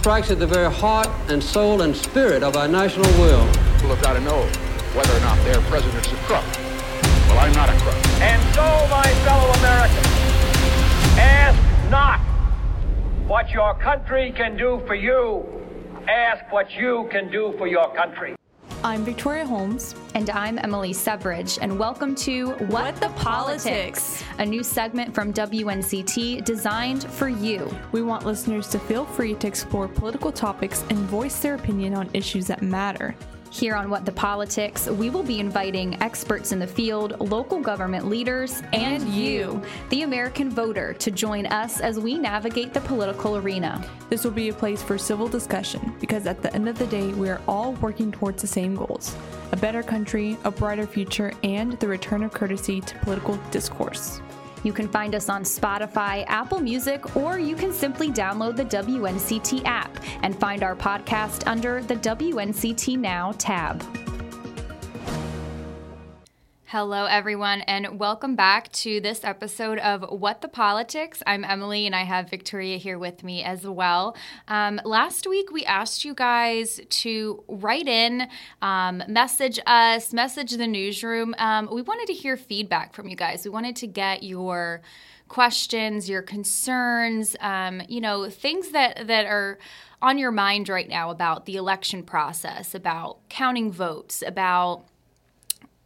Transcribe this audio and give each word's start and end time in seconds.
strikes 0.00 0.30
at 0.30 0.38
the 0.38 0.46
very 0.46 0.72
heart 0.72 1.10
and 1.28 1.44
soul 1.44 1.82
and 1.82 1.94
spirit 1.94 2.42
of 2.42 2.56
our 2.56 2.66
national 2.66 3.04
will. 3.20 3.46
People 3.74 3.90
have 3.90 4.00
got 4.00 4.14
to 4.14 4.20
know 4.20 4.40
whether 4.96 5.14
or 5.14 5.20
not 5.20 5.36
their 5.44 5.60
president's 5.68 6.10
a 6.10 6.14
crook. 6.24 6.42
Well, 7.28 7.38
I'm 7.38 7.52
not 7.52 7.68
a 7.68 7.76
crook. 7.82 7.94
And 8.22 8.42
so, 8.54 8.62
my 8.88 9.04
fellow 9.26 9.52
Americans, 9.58 10.06
ask 11.18 11.90
not 11.90 12.18
what 13.28 13.50
your 13.50 13.74
country 13.74 14.32
can 14.34 14.56
do 14.56 14.82
for 14.86 14.94
you. 14.94 15.44
Ask 16.08 16.50
what 16.50 16.74
you 16.74 17.06
can 17.10 17.30
do 17.30 17.54
for 17.58 17.66
your 17.66 17.94
country. 17.94 18.39
I'm 18.82 19.04
Victoria 19.04 19.44
Holmes. 19.44 19.94
And 20.14 20.30
I'm 20.30 20.58
Emily 20.58 20.94
Severidge, 20.94 21.58
and 21.60 21.78
welcome 21.78 22.14
to 22.14 22.48
What, 22.48 22.70
what 22.70 22.96
the, 22.96 23.10
Politics, 23.10 24.24
a 24.38 24.46
new 24.46 24.62
segment 24.62 25.14
from 25.14 25.34
WNCT 25.34 26.46
designed 26.46 27.04
for 27.04 27.28
you. 27.28 27.70
We 27.92 28.00
want 28.00 28.24
listeners 28.24 28.68
to 28.68 28.78
feel 28.78 29.04
free 29.04 29.34
to 29.34 29.46
explore 29.46 29.86
political 29.86 30.32
topics 30.32 30.82
and 30.88 30.98
voice 31.00 31.40
their 31.40 31.56
opinion 31.56 31.94
on 31.94 32.08
issues 32.14 32.46
that 32.46 32.62
matter. 32.62 33.14
Here 33.52 33.74
on 33.74 33.90
What 33.90 34.04
the 34.04 34.12
Politics, 34.12 34.86
we 34.86 35.10
will 35.10 35.24
be 35.24 35.40
inviting 35.40 36.00
experts 36.00 36.52
in 36.52 36.60
the 36.60 36.68
field, 36.68 37.18
local 37.18 37.58
government 37.58 38.06
leaders, 38.06 38.62
and, 38.72 39.02
and 39.02 39.08
you, 39.08 39.60
the 39.88 40.02
American 40.02 40.48
voter, 40.48 40.92
to 40.94 41.10
join 41.10 41.46
us 41.46 41.80
as 41.80 41.98
we 41.98 42.16
navigate 42.16 42.72
the 42.72 42.80
political 42.82 43.36
arena. 43.36 43.84
This 44.08 44.22
will 44.22 44.30
be 44.30 44.50
a 44.50 44.54
place 44.54 44.84
for 44.84 44.96
civil 44.96 45.26
discussion 45.26 45.92
because 45.98 46.28
at 46.28 46.42
the 46.42 46.54
end 46.54 46.68
of 46.68 46.78
the 46.78 46.86
day, 46.86 47.08
we 47.08 47.28
are 47.28 47.40
all 47.48 47.72
working 47.74 48.12
towards 48.12 48.40
the 48.40 48.48
same 48.48 48.76
goals 48.76 49.16
a 49.50 49.56
better 49.56 49.82
country, 49.82 50.36
a 50.44 50.50
brighter 50.52 50.86
future, 50.86 51.32
and 51.42 51.72
the 51.80 51.88
return 51.88 52.22
of 52.22 52.32
courtesy 52.32 52.80
to 52.80 52.96
political 52.98 53.34
discourse. 53.50 54.20
You 54.62 54.72
can 54.72 54.88
find 54.88 55.14
us 55.14 55.28
on 55.28 55.42
Spotify, 55.42 56.24
Apple 56.26 56.60
Music, 56.60 57.16
or 57.16 57.38
you 57.38 57.56
can 57.56 57.72
simply 57.72 58.10
download 58.10 58.56
the 58.56 58.64
WNCT 58.64 59.64
app 59.64 59.98
and 60.22 60.38
find 60.38 60.62
our 60.62 60.76
podcast 60.76 61.46
under 61.46 61.82
the 61.82 61.96
WNCT 61.96 62.98
Now 62.98 63.32
tab. 63.38 63.82
Hello, 66.72 67.06
everyone, 67.06 67.62
and 67.62 67.98
welcome 67.98 68.36
back 68.36 68.70
to 68.70 69.00
this 69.00 69.24
episode 69.24 69.80
of 69.80 70.04
What 70.08 70.40
the 70.40 70.46
Politics. 70.46 71.20
I'm 71.26 71.42
Emily, 71.42 71.84
and 71.84 71.96
I 71.96 72.04
have 72.04 72.30
Victoria 72.30 72.76
here 72.76 72.96
with 72.96 73.24
me 73.24 73.42
as 73.42 73.66
well. 73.66 74.16
Um, 74.46 74.80
last 74.84 75.26
week, 75.26 75.50
we 75.50 75.64
asked 75.64 76.04
you 76.04 76.14
guys 76.14 76.80
to 76.88 77.42
write 77.48 77.88
in, 77.88 78.28
um, 78.62 79.02
message 79.08 79.58
us, 79.66 80.12
message 80.12 80.52
the 80.52 80.68
newsroom. 80.68 81.34
Um, 81.38 81.68
we 81.72 81.82
wanted 81.82 82.06
to 82.06 82.12
hear 82.12 82.36
feedback 82.36 82.94
from 82.94 83.08
you 83.08 83.16
guys. 83.16 83.44
We 83.44 83.50
wanted 83.50 83.74
to 83.74 83.88
get 83.88 84.22
your 84.22 84.80
questions, 85.26 86.08
your 86.08 86.22
concerns, 86.22 87.34
um, 87.40 87.82
you 87.88 88.00
know, 88.00 88.30
things 88.30 88.68
that 88.68 89.08
that 89.08 89.26
are 89.26 89.58
on 90.00 90.18
your 90.18 90.30
mind 90.30 90.68
right 90.68 90.88
now 90.88 91.10
about 91.10 91.46
the 91.46 91.56
election 91.56 92.04
process, 92.04 92.76
about 92.76 93.28
counting 93.28 93.72
votes, 93.72 94.22
about 94.24 94.84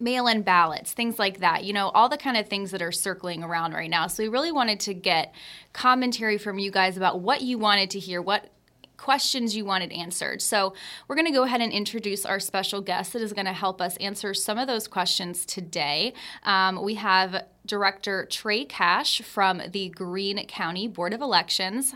mail 0.00 0.26
in 0.26 0.42
ballots, 0.42 0.92
things 0.92 1.18
like 1.18 1.38
that, 1.38 1.64
you 1.64 1.72
know, 1.72 1.88
all 1.90 2.08
the 2.08 2.18
kind 2.18 2.36
of 2.36 2.48
things 2.48 2.70
that 2.72 2.82
are 2.82 2.92
circling 2.92 3.42
around 3.42 3.72
right 3.72 3.90
now. 3.90 4.06
So 4.06 4.22
we 4.22 4.28
really 4.28 4.52
wanted 4.52 4.80
to 4.80 4.94
get 4.94 5.34
commentary 5.72 6.36
from 6.36 6.58
you 6.58 6.70
guys 6.70 6.96
about 6.96 7.20
what 7.20 7.42
you 7.42 7.58
wanted 7.58 7.90
to 7.90 7.98
hear, 7.98 8.20
what 8.20 8.50
questions 8.96 9.56
you 9.56 9.64
wanted 9.64 9.92
answered. 9.92 10.40
So 10.40 10.74
we're 11.06 11.16
going 11.16 11.26
to 11.26 11.32
go 11.32 11.42
ahead 11.42 11.60
and 11.60 11.72
introduce 11.72 12.24
our 12.24 12.40
special 12.40 12.80
guest 12.80 13.12
that 13.12 13.22
is 13.22 13.32
going 13.32 13.46
to 13.46 13.52
help 13.52 13.80
us 13.80 13.96
answer 13.98 14.34
some 14.34 14.58
of 14.58 14.66
those 14.66 14.88
questions 14.88 15.44
today. 15.44 16.14
Um, 16.42 16.82
we 16.82 16.94
have 16.94 17.44
Director 17.66 18.26
Trey 18.30 18.64
Cash 18.64 19.22
from 19.22 19.62
the 19.70 19.88
Greene 19.90 20.44
County 20.46 20.88
Board 20.88 21.12
of 21.12 21.20
Elections. 21.20 21.94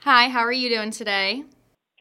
Hi, 0.00 0.28
how 0.28 0.40
are 0.40 0.52
you 0.52 0.68
doing 0.68 0.90
today? 0.90 1.44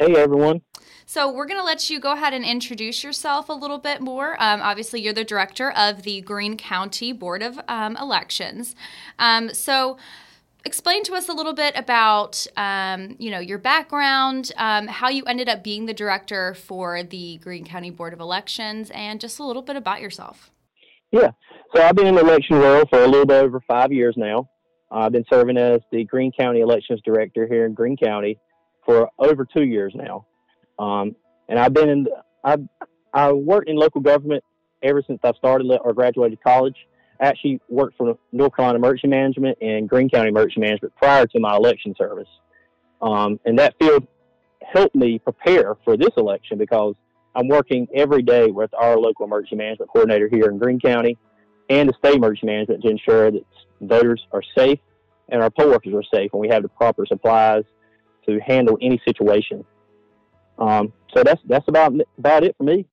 Hey, 0.02 0.16
everyone. 0.16 0.62
So, 1.06 1.30
we're 1.30 1.46
going 1.46 1.60
to 1.60 1.66
let 1.66 1.90
you 1.90 2.00
go 2.00 2.14
ahead 2.14 2.34
and 2.34 2.46
introduce 2.46 3.04
yourself 3.04 3.50
a 3.50 3.54
little 3.54 3.80
bit 3.80 4.00
more. 4.00 4.42
Um, 4.42 4.62
obviously, 4.62 5.02
you're 5.02 5.12
the 5.12 5.26
director 5.26 5.72
of 5.72 6.04
the 6.04 6.22
Greene 6.22 6.56
County 6.56 7.12
Board 7.12 7.44
of 7.44 7.60
um, 7.68 7.98
Elections. 7.98 8.76
Um, 9.18 9.54
so, 9.54 9.98
explain 10.64 11.04
to 11.04 11.16
us 11.16 11.28
a 11.28 11.34
little 11.34 11.52
bit 11.52 11.74
about 11.76 12.48
um, 12.56 13.18
you 13.20 13.30
know 13.30 13.40
your 13.40 13.58
background, 13.58 14.54
um, 14.56 14.88
how 14.88 15.10
you 15.10 15.26
ended 15.26 15.50
up 15.50 15.66
being 15.66 15.86
the 15.86 15.94
director 15.94 16.54
for 16.54 17.04
the 17.04 17.36
Greene 17.44 17.66
County 17.66 17.90
Board 17.90 18.14
of 18.14 18.22
Elections, 18.22 18.92
and 18.92 19.20
just 19.20 19.38
a 19.38 19.44
little 19.44 19.64
bit 19.64 19.76
about 19.76 20.00
yourself. 20.00 20.50
Yeah, 21.12 21.32
so 21.76 21.82
I've 21.82 21.98
been 21.98 22.08
in 22.08 22.16
the 22.16 22.22
election 22.22 22.58
world 22.58 22.88
for 22.90 23.04
a 23.04 23.08
little 23.08 23.26
bit 23.26 23.44
over 23.44 23.60
five 23.68 23.92
years 23.92 24.16
now. 24.16 24.50
I've 24.90 25.12
been 25.12 25.26
serving 25.30 25.58
as 25.58 25.82
the 25.92 26.06
Greene 26.06 26.32
County 26.40 26.62
Elections 26.62 27.02
Director 27.04 27.46
here 27.48 27.66
in 27.66 27.74
Greene 27.74 27.98
County 27.98 28.40
for 28.86 29.10
over 29.18 29.46
two 29.46 29.64
years 29.64 29.94
now. 29.96 30.26
Um, 30.78 31.16
and 31.48 31.60
I've 31.60 31.74
been 31.74 31.90
in, 31.90 32.08
I, 32.44 32.58
I 33.14 33.32
worked 33.32 33.70
in 33.70 33.76
local 33.76 34.02
government 34.02 34.44
ever 34.84 35.04
since 35.06 35.20
I 35.24 35.34
started 35.34 35.70
or 35.84 35.94
graduated 35.94 36.42
college. 36.42 36.76
I 37.20 37.26
actually 37.28 37.60
worked 37.68 37.98
for 37.98 38.18
North 38.32 38.56
Carolina 38.56 38.78
Emergency 38.78 39.08
Management 39.10 39.58
and 39.62 39.90
Greene 39.90 40.10
County 40.10 40.30
Emergency 40.30 40.62
Management 40.62 40.96
prior 40.96 41.26
to 41.26 41.40
my 41.40 41.56
election 41.56 41.94
service. 41.98 42.30
Um, 43.02 43.40
and 43.46 43.60
that 43.60 43.76
field 43.80 44.08
helped 44.62 44.96
me 44.96 45.20
prepare 45.20 45.76
for 45.84 45.98
this 45.98 46.12
election 46.18 46.58
because 46.58 46.96
I'm 47.36 47.48
working 47.48 47.88
every 47.94 48.22
day 48.22 48.48
with 48.48 48.74
our 48.74 48.98
local 48.98 49.26
emergency 49.26 49.56
management 49.56 49.92
coordinator 49.92 50.28
here 50.30 50.46
in 50.46 50.58
Greene 50.58 50.80
County 50.80 51.18
and 51.70 51.90
the 51.90 51.94
state 51.94 52.16
emergency 52.16 52.48
management 52.48 52.84
to 52.84 52.90
ensure 52.90 53.32
that 53.32 53.46
voters 53.82 54.26
are 54.32 54.44
safe 54.58 54.80
and 55.30 55.42
our 55.42 55.50
poll 55.50 55.70
workers 55.70 55.94
are 55.94 56.04
safe 56.14 56.32
and 56.34 56.42
we 56.42 56.50
have 56.50 56.64
the 56.64 56.70
proper 56.70 57.06
supplies 57.06 57.64
to 58.30 58.40
handle 58.40 58.78
any 58.82 59.02
situation. 59.06 59.66
Um, 60.58 60.94
so 61.14 61.24
that's 61.24 61.42
that's 61.46 61.68
about 61.68 61.94
about 62.18 62.44
it 62.44 62.56
for 62.58 62.64
me. 62.64 62.86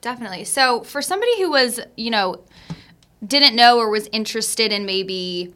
Definitely. 0.00 0.44
So 0.44 0.82
for 0.82 1.00
somebody 1.02 1.40
who 1.40 1.50
was, 1.50 1.80
you 1.96 2.10
know, 2.10 2.44
didn't 3.24 3.54
know 3.54 3.78
or 3.78 3.90
was 3.90 4.08
interested 4.12 4.72
in 4.72 4.84
maybe 4.84 5.54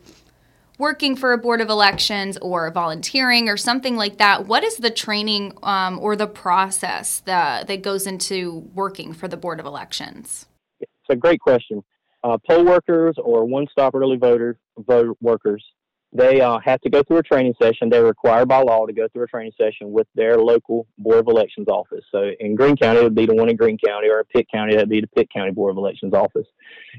working 0.78 1.16
for 1.16 1.32
a 1.32 1.38
board 1.38 1.60
of 1.60 1.68
elections 1.68 2.36
or 2.38 2.70
volunteering 2.70 3.48
or 3.48 3.56
something 3.56 3.96
like 3.96 4.18
that, 4.18 4.46
what 4.46 4.62
is 4.62 4.76
the 4.76 4.90
training 4.90 5.52
um, 5.62 5.98
or 6.00 6.14
the 6.14 6.26
process 6.26 7.20
that 7.20 7.66
that 7.66 7.82
goes 7.82 8.06
into 8.06 8.68
working 8.74 9.12
for 9.12 9.28
the 9.28 9.36
board 9.36 9.58
of 9.58 9.66
elections? 9.66 10.46
It's 10.80 10.90
a 11.10 11.16
great 11.16 11.40
question. 11.40 11.82
Uh, 12.22 12.38
poll 12.48 12.64
workers 12.64 13.16
or 13.22 13.44
one-stop 13.44 13.94
early 13.94 14.16
voter 14.16 14.58
vote 14.78 15.16
workers 15.20 15.64
they 16.12 16.40
uh, 16.40 16.58
have 16.64 16.80
to 16.82 16.90
go 16.90 17.02
through 17.02 17.18
a 17.18 17.22
training 17.22 17.54
session. 17.60 17.90
They're 17.90 18.04
required 18.04 18.48
by 18.48 18.62
law 18.62 18.86
to 18.86 18.92
go 18.92 19.08
through 19.08 19.24
a 19.24 19.26
training 19.26 19.52
session 19.58 19.92
with 19.92 20.06
their 20.14 20.38
local 20.38 20.86
Board 20.98 21.18
of 21.18 21.28
Elections 21.28 21.68
office. 21.68 22.04
So 22.10 22.30
in 22.40 22.54
Greene 22.54 22.76
County, 22.76 23.00
it 23.00 23.02
would 23.02 23.14
be 23.14 23.26
the 23.26 23.34
one 23.34 23.50
in 23.50 23.56
Greene 23.56 23.78
County, 23.84 24.08
or 24.08 24.20
in 24.20 24.24
Pitt 24.26 24.46
County, 24.52 24.74
that'd 24.74 24.88
be 24.88 25.00
the 25.00 25.08
Pitt 25.08 25.28
County 25.32 25.50
Board 25.50 25.72
of 25.72 25.78
Elections 25.78 26.14
office. 26.14 26.46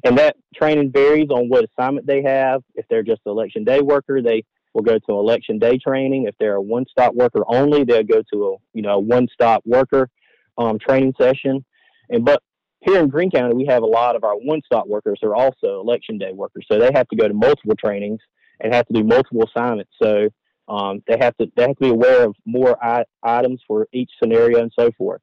And 0.03 0.17
that 0.17 0.35
training 0.55 0.91
varies 0.91 1.29
on 1.29 1.47
what 1.47 1.65
assignment 1.65 2.05
they 2.05 2.21
have. 2.23 2.61
If 2.75 2.85
they're 2.89 3.03
just 3.03 3.21
an 3.25 3.31
election 3.31 3.63
day 3.63 3.81
worker, 3.81 4.21
they 4.21 4.43
will 4.73 4.83
go 4.83 4.99
to 4.99 5.11
election 5.13 5.57
day 5.57 5.77
training. 5.77 6.25
If 6.27 6.35
they're 6.39 6.55
a 6.55 6.61
one-stop 6.61 7.15
worker 7.15 7.43
only, 7.47 7.83
they'll 7.83 8.03
go 8.03 8.21
to 8.33 8.45
a 8.45 8.55
you 8.73 8.81
know 8.81 8.99
one-stop 8.99 9.63
worker 9.65 10.09
um, 10.57 10.77
training 10.79 11.13
session. 11.19 11.65
And 12.09 12.23
but 12.23 12.43
here 12.81 12.99
in 12.99 13.07
Greene 13.07 13.31
County, 13.31 13.55
we 13.55 13.65
have 13.65 13.81
a 13.81 13.87
lot 13.87 14.15
of 14.15 14.23
our 14.23 14.35
one-stop 14.35 14.87
workers 14.87 15.19
are 15.23 15.35
also 15.35 15.79
election 15.79 16.17
day 16.17 16.31
workers, 16.33 16.65
so 16.71 16.77
they 16.77 16.91
have 16.93 17.07
to 17.07 17.15
go 17.15 17.27
to 17.27 17.33
multiple 17.33 17.75
trainings 17.75 18.19
and 18.61 18.73
have 18.73 18.87
to 18.87 18.93
do 18.93 19.03
multiple 19.03 19.43
assignments. 19.43 19.91
So 20.01 20.29
um, 20.67 21.01
they 21.07 21.17
have 21.19 21.35
to 21.37 21.51
they 21.55 21.63
have 21.63 21.77
to 21.77 21.81
be 21.81 21.89
aware 21.89 22.23
of 22.23 22.35
more 22.45 22.83
I- 22.83 23.05
items 23.23 23.61
for 23.67 23.87
each 23.93 24.11
scenario 24.21 24.59
and 24.61 24.71
so 24.77 24.91
forth. 24.97 25.21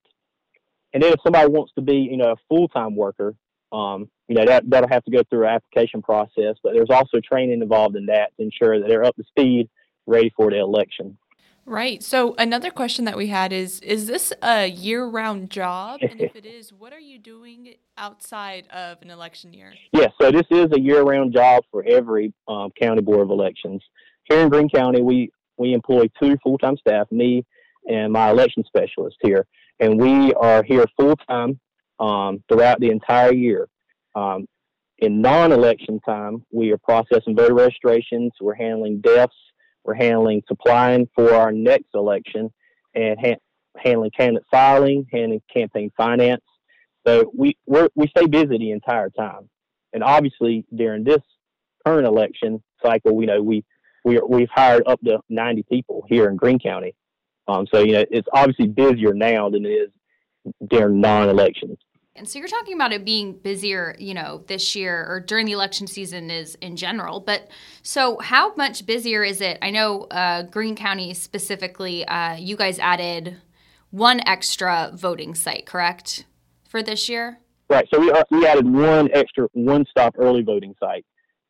And 0.93 1.03
then 1.03 1.13
if 1.13 1.21
somebody 1.23 1.49
wants 1.49 1.73
to 1.75 1.83
be 1.83 1.97
you 1.97 2.17
know 2.17 2.33
a 2.33 2.37
full 2.49 2.69
time 2.69 2.97
worker, 2.97 3.35
um, 3.73 4.09
you 4.29 4.37
know 4.37 4.45
that 4.47 4.69
that'll 4.69 4.89
have 4.89 5.05
to 5.05 5.11
go 5.11 5.23
through 5.29 5.45
an 5.47 5.55
application 5.55 6.03
process. 6.03 6.57
But 6.63 6.73
there's 6.75 6.91
also 6.91 7.21
training 7.21 7.63
involved 7.63 7.97
in 7.97 8.07
that 8.07 8.31
to 8.37 8.45
ensure 8.45 8.81
that 8.81 8.89
they're 8.89 9.05
up 9.05 9.17
to 9.17 9.25
speed, 9.25 9.69
ready 10.07 10.33
for 10.37 10.51
the 10.51 10.59
election. 10.59 11.19
Right. 11.67 12.03
So 12.03 12.35
another 12.37 12.71
question 12.71 13.07
that 13.07 13.17
we 13.17 13.29
had 13.29 13.53
is 13.53 13.81
is 13.81 14.07
this 14.07 14.33
a 14.43 14.67
year-round 14.67 15.51
job? 15.51 16.01
And 16.03 16.21
if 16.21 16.37
it 16.37 16.45
is, 16.45 16.73
what 16.73 16.93
are 16.93 17.01
you 17.01 17.19
doing 17.19 17.75
outside 17.97 18.67
of 18.69 19.01
an 19.01 19.11
election 19.11 19.53
year? 19.55 19.73
Yes, 19.93 20.13
so 20.21 20.31
this 20.31 20.47
is 20.51 20.67
a 20.73 20.81
year-round 20.81 21.33
job 21.33 21.65
for 21.71 21.83
every 21.85 22.35
um, 22.49 22.71
county 22.81 23.01
board 23.01 23.23
of 23.23 23.31
elections. 23.31 23.83
Here 24.25 24.41
in 24.41 24.51
Greene 24.51 24.69
County, 24.69 25.03
we 25.03 25.31
we 25.57 25.73
employ 25.73 26.09
two 26.23 26.37
full-time 26.43 26.77
staff, 26.77 27.07
me 27.11 27.45
and 27.89 28.13
my 28.13 28.31
election 28.31 28.65
specialist 28.67 29.17
here, 29.23 29.47
and 29.81 30.01
we 30.01 30.35
are 30.35 30.63
here 30.63 30.85
full-time 30.99 31.59
um, 32.01 32.43
throughout 32.49 32.81
the 32.81 32.91
entire 32.91 33.33
year. 33.33 33.69
Um, 34.15 34.47
in 34.99 35.21
non-election 35.21 36.01
time, 36.01 36.45
we 36.53 36.73
are 36.73 36.79
processing 36.79 37.37
voter 37.37 37.55
registrations, 37.55 38.33
we're 38.41 38.55
handling 38.55 39.01
deaths, 39.01 39.35
we're 39.85 39.95
handling 39.95 40.43
supplying 40.49 41.09
for 41.15 41.35
our 41.35 41.53
next 41.53 41.89
election 41.95 42.53
and 42.95 43.19
ha- 43.21 43.41
handling 43.77 44.11
candidate 44.17 44.45
filing, 44.51 45.07
handling 45.13 45.43
campaign 45.53 45.91
finance. 45.97 46.43
So 47.07 47.31
we 47.37 47.57
we 47.67 48.09
stay 48.09 48.27
busy 48.27 48.59
the 48.59 48.71
entire 48.71 49.11
time. 49.11 49.49
And 49.93 50.03
obviously 50.03 50.65
during 50.75 51.05
this 51.05 51.21
current 51.87 52.07
election 52.07 52.63
cycle, 52.83 53.15
we 53.15 53.27
know 53.27 53.43
we 53.43 53.65
we 54.05 54.21
we've 54.27 54.49
hired 54.51 54.85
up 54.87 55.01
to 55.03 55.21
90 55.29 55.65
people 55.71 56.05
here 56.09 56.29
in 56.29 56.37
Greene 56.37 56.59
County. 56.59 56.95
Um, 57.47 57.67
so 57.73 57.81
you 57.81 57.93
know 57.93 58.05
it's 58.11 58.29
obviously 58.33 58.69
busier 58.69 59.13
now 59.13 59.51
than 59.51 59.67
it 59.67 59.71
is 59.71 59.91
during 60.69 61.01
non-elections. 61.01 61.79
And 62.17 62.29
so 62.29 62.39
you're 62.39 62.47
talking 62.47 62.75
about 62.75 62.93
it 62.93 63.05
being 63.05 63.33
busier, 63.33 63.97
you 63.99 64.15
know, 64.15 64.45
this 64.47 64.77
year 64.77 65.05
or 65.09 65.19
during 65.19 65.47
the 65.47 65.53
election 65.53 65.89
season 65.89 66.31
is 66.31 66.55
in 66.57 66.77
general. 66.77 67.19
But 67.19 67.49
so 67.83 68.19
how 68.21 68.55
much 68.55 68.87
busier 68.87 69.25
is 69.25 69.41
it? 69.41 69.59
I 69.61 69.71
know 69.71 70.03
uh, 70.05 70.43
Greene 70.45 70.77
County 70.77 71.13
specifically, 71.15 72.07
uh, 72.07 72.37
you 72.37 72.57
guys 72.57 72.79
added 72.79 73.39
one 73.91 74.21
extra 74.29 74.93
voting 74.95 75.35
site, 75.35 75.67
correct, 75.67 76.25
for 76.69 76.85
this 76.85 77.09
year? 77.09 77.41
Right. 77.69 77.89
So 77.93 77.99
we 77.99 78.13
uh, 78.13 78.23
we 78.31 78.47
added 78.47 78.73
one 78.73 79.09
extra 79.13 79.49
one 79.53 79.85
stop 79.91 80.15
early 80.17 80.43
voting 80.43 80.75
site. 80.79 81.05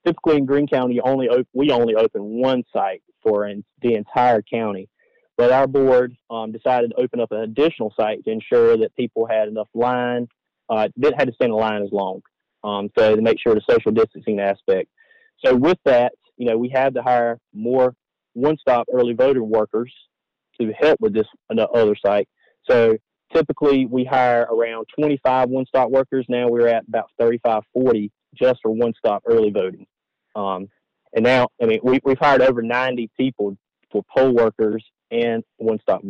Typically 0.06 0.36
in 0.36 0.46
Greene 0.46 0.68
County, 0.68 0.98
only 1.00 1.28
op- 1.28 1.48
we 1.52 1.72
only 1.72 1.94
open 1.94 2.22
one 2.40 2.62
site 2.72 3.02
for 3.22 3.46
in, 3.46 3.64
the 3.82 3.94
entire 3.94 4.40
county. 4.40 4.88
But 5.36 5.52
our 5.52 5.66
board 5.66 6.16
um, 6.30 6.52
decided 6.52 6.90
to 6.90 6.96
open 6.96 7.20
up 7.20 7.32
an 7.32 7.40
additional 7.40 7.92
site 7.98 8.24
to 8.24 8.30
ensure 8.30 8.78
that 8.78 8.94
people 8.96 9.26
had 9.26 9.48
enough 9.48 9.68
line 9.74 10.28
uh, 10.68 10.88
didn't 10.98 11.18
have 11.18 11.28
to 11.28 11.34
stand 11.34 11.52
in 11.52 11.58
line 11.58 11.82
as 11.82 11.92
long. 11.92 12.22
Um, 12.62 12.88
so 12.96 13.14
to 13.14 13.22
make 13.22 13.38
sure 13.38 13.54
the 13.54 13.60
social 13.68 13.92
distancing 13.92 14.40
aspect. 14.40 14.88
So 15.44 15.54
with 15.54 15.78
that, 15.84 16.12
you 16.36 16.46
know, 16.46 16.56
we 16.56 16.70
had 16.70 16.94
to 16.94 17.02
hire 17.02 17.38
more 17.52 17.94
one-stop 18.32 18.86
early 18.92 19.12
voter 19.12 19.42
workers 19.42 19.92
to 20.60 20.72
help 20.72 21.00
with 21.00 21.14
this 21.14 21.26
other 21.50 21.94
site. 22.04 22.28
So 22.68 22.96
typically 23.32 23.86
we 23.86 24.04
hire 24.04 24.42
around 24.50 24.86
25 24.98 25.48
one-stop 25.50 25.90
workers. 25.90 26.24
Now 26.28 26.48
we're 26.48 26.68
at 26.68 26.84
about 26.88 27.10
35, 27.18 27.62
40 27.72 28.10
just 28.34 28.60
for 28.62 28.70
one-stop 28.70 29.22
early 29.26 29.50
voting. 29.50 29.86
Um, 30.34 30.68
and 31.12 31.24
now, 31.24 31.48
I 31.62 31.66
mean, 31.66 31.80
we, 31.82 32.00
we've 32.04 32.18
hired 32.18 32.42
over 32.42 32.62
90 32.62 33.10
people 33.16 33.56
for 33.92 34.02
poll 34.16 34.32
workers 34.32 34.84
and 35.10 35.44
one-stop 35.58 36.02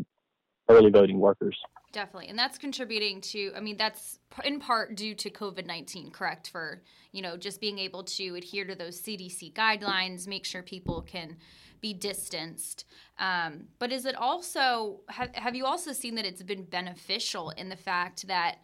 early 0.68 0.90
voting 0.90 1.18
workers. 1.18 1.58
Definitely. 1.94 2.29
And 2.29 2.37
that's 2.37 2.58
contributing 2.58 3.20
to, 3.20 3.52
I 3.56 3.61
mean, 3.61 3.76
that's 3.76 4.19
in 4.44 4.58
part 4.58 4.96
due 4.96 5.14
to 5.14 5.31
COVID 5.31 5.64
19, 5.64 6.11
correct? 6.11 6.49
For, 6.49 6.82
you 7.12 7.23
know, 7.23 7.37
just 7.37 7.61
being 7.61 7.79
able 7.79 8.02
to 8.02 8.35
adhere 8.35 8.64
to 8.64 8.75
those 8.75 9.00
CDC 9.00 9.52
guidelines, 9.52 10.26
make 10.26 10.44
sure 10.44 10.61
people 10.61 11.02
can 11.02 11.37
be 11.81 11.94
distanced. 11.94 12.85
Um, 13.20 13.69
but 13.79 13.93
is 13.93 14.06
it 14.06 14.17
also, 14.17 15.02
have, 15.08 15.32
have 15.37 15.55
you 15.55 15.67
also 15.67 15.93
seen 15.93 16.17
that 16.17 16.25
it's 16.25 16.43
been 16.43 16.64
beneficial 16.64 17.50
in 17.50 17.69
the 17.69 17.76
fact 17.76 18.26
that 18.26 18.56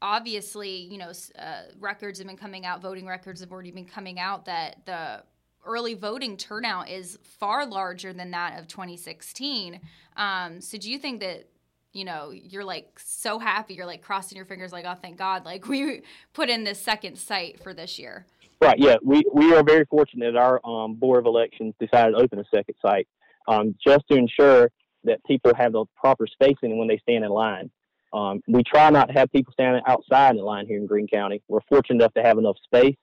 obviously, 0.00 0.70
you 0.70 0.96
know, 0.96 1.12
uh, 1.38 1.64
records 1.78 2.20
have 2.20 2.26
been 2.26 2.38
coming 2.38 2.64
out, 2.64 2.80
voting 2.80 3.06
records 3.06 3.42
have 3.42 3.52
already 3.52 3.70
been 3.70 3.84
coming 3.84 4.18
out 4.18 4.46
that 4.46 4.86
the 4.86 5.22
early 5.66 5.92
voting 5.92 6.38
turnout 6.38 6.88
is 6.88 7.18
far 7.22 7.66
larger 7.66 8.14
than 8.14 8.30
that 8.30 8.58
of 8.58 8.66
2016. 8.66 9.78
Um, 10.16 10.62
so 10.62 10.78
do 10.78 10.90
you 10.90 10.98
think 10.98 11.20
that 11.20 11.51
you 11.92 12.04
know, 12.04 12.30
you're 12.30 12.64
like 12.64 12.98
so 12.98 13.38
happy. 13.38 13.74
You're 13.74 13.86
like 13.86 14.02
crossing 14.02 14.36
your 14.36 14.46
fingers, 14.46 14.72
like, 14.72 14.84
oh, 14.86 14.96
thank 15.00 15.16
God, 15.18 15.44
like 15.44 15.66
we 15.68 16.02
put 16.32 16.48
in 16.48 16.64
this 16.64 16.80
second 16.80 17.16
site 17.16 17.62
for 17.62 17.74
this 17.74 17.98
year. 17.98 18.26
Right. 18.60 18.78
Yeah. 18.78 18.96
We, 19.02 19.24
we 19.32 19.54
are 19.54 19.64
very 19.64 19.84
fortunate 19.86 20.32
that 20.32 20.38
our 20.38 20.60
um, 20.64 20.94
Board 20.94 21.18
of 21.18 21.26
Elections 21.26 21.74
decided 21.80 22.12
to 22.12 22.18
open 22.18 22.38
a 22.38 22.44
second 22.54 22.76
site 22.80 23.08
um, 23.48 23.74
just 23.84 24.06
to 24.10 24.16
ensure 24.16 24.70
that 25.04 25.22
people 25.24 25.52
have 25.56 25.72
the 25.72 25.84
proper 25.96 26.28
spacing 26.28 26.78
when 26.78 26.86
they 26.86 26.98
stand 26.98 27.24
in 27.24 27.30
line. 27.30 27.70
Um, 28.12 28.40
we 28.46 28.62
try 28.62 28.90
not 28.90 29.06
to 29.06 29.14
have 29.14 29.32
people 29.32 29.52
standing 29.52 29.82
outside 29.86 30.36
in 30.36 30.42
line 30.42 30.66
here 30.66 30.76
in 30.76 30.86
Greene 30.86 31.08
County. 31.08 31.42
We're 31.48 31.60
fortunate 31.68 31.96
enough 31.96 32.14
to 32.14 32.22
have 32.22 32.38
enough 32.38 32.56
space, 32.64 32.96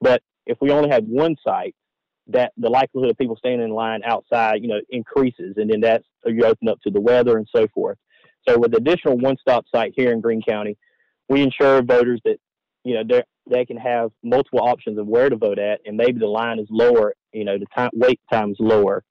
but 0.00 0.20
if 0.46 0.58
we 0.60 0.70
only 0.72 0.90
had 0.90 1.06
one 1.06 1.36
site, 1.46 1.74
that 2.30 2.52
the 2.58 2.68
likelihood 2.68 3.10
of 3.10 3.16
people 3.16 3.36
standing 3.36 3.68
in 3.68 3.70
line 3.70 4.02
outside, 4.04 4.60
you 4.60 4.68
know, 4.68 4.80
increases, 4.90 5.54
and 5.56 5.70
then 5.70 5.80
that's 5.80 6.04
you 6.26 6.44
open 6.44 6.68
up 6.68 6.78
to 6.82 6.90
the 6.90 7.00
weather 7.00 7.38
and 7.38 7.48
so 7.54 7.66
forth. 7.68 7.96
So 8.46 8.58
with 8.58 8.72
the 8.72 8.78
additional 8.78 9.18
one-stop 9.18 9.64
site 9.74 9.92
here 9.96 10.12
in 10.12 10.20
Greene 10.20 10.42
County, 10.42 10.76
we 11.28 11.42
ensure 11.42 11.82
voters 11.82 12.20
that 12.24 12.38
you 12.84 12.94
know 12.94 13.22
they 13.48 13.64
can 13.64 13.76
have 13.76 14.10
multiple 14.22 14.60
options 14.60 14.98
of 14.98 15.06
where 15.06 15.28
to 15.28 15.36
vote 15.36 15.58
at, 15.58 15.80
and 15.86 15.96
maybe 15.96 16.18
the 16.18 16.26
line 16.26 16.58
is 16.58 16.66
lower. 16.70 17.14
You 17.32 17.44
know, 17.44 17.58
the 17.58 17.66
time 17.74 17.90
wait 17.94 18.20
time 18.32 18.52
is 18.52 18.56
lower 18.58 19.02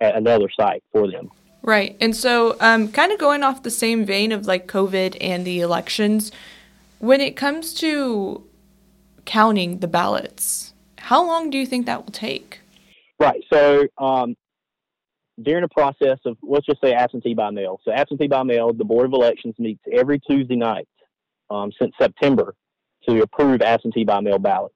at 0.00 0.16
another 0.16 0.48
site 0.58 0.82
for 0.92 1.10
them. 1.10 1.30
Right, 1.62 1.96
and 2.00 2.14
so 2.14 2.56
um, 2.60 2.90
kind 2.92 3.12
of 3.12 3.18
going 3.18 3.42
off 3.42 3.62
the 3.62 3.70
same 3.70 4.04
vein 4.04 4.32
of 4.32 4.46
like 4.46 4.66
COVID 4.66 5.16
and 5.20 5.44
the 5.44 5.60
elections, 5.60 6.30
when 6.98 7.20
it 7.20 7.36
comes 7.36 7.74
to 7.74 8.44
counting 9.24 9.80
the 9.80 9.88
ballots, 9.88 10.72
how 10.96 11.24
long 11.24 11.50
do 11.50 11.58
you 11.58 11.66
think 11.66 11.86
that 11.86 12.04
will 12.04 12.12
take? 12.12 12.60
Right. 13.18 13.44
So 13.52 13.86
um, 13.98 14.36
during 15.42 15.62
the 15.62 15.68
process 15.68 16.18
of 16.24 16.36
let's 16.42 16.66
just 16.66 16.80
say 16.80 16.92
absentee 16.92 17.34
by 17.34 17.50
mail. 17.50 17.80
So 17.84 17.92
absentee 17.92 18.28
by 18.28 18.42
mail, 18.42 18.72
the 18.72 18.84
Board 18.84 19.06
of 19.06 19.12
Elections 19.12 19.54
meets 19.58 19.82
every 19.92 20.20
Tuesday 20.20 20.56
night 20.56 20.88
um, 21.50 21.70
since 21.80 21.92
September 22.00 22.54
to 23.08 23.22
approve 23.22 23.62
absentee 23.62 24.04
by 24.04 24.20
mail 24.20 24.38
ballots. 24.38 24.74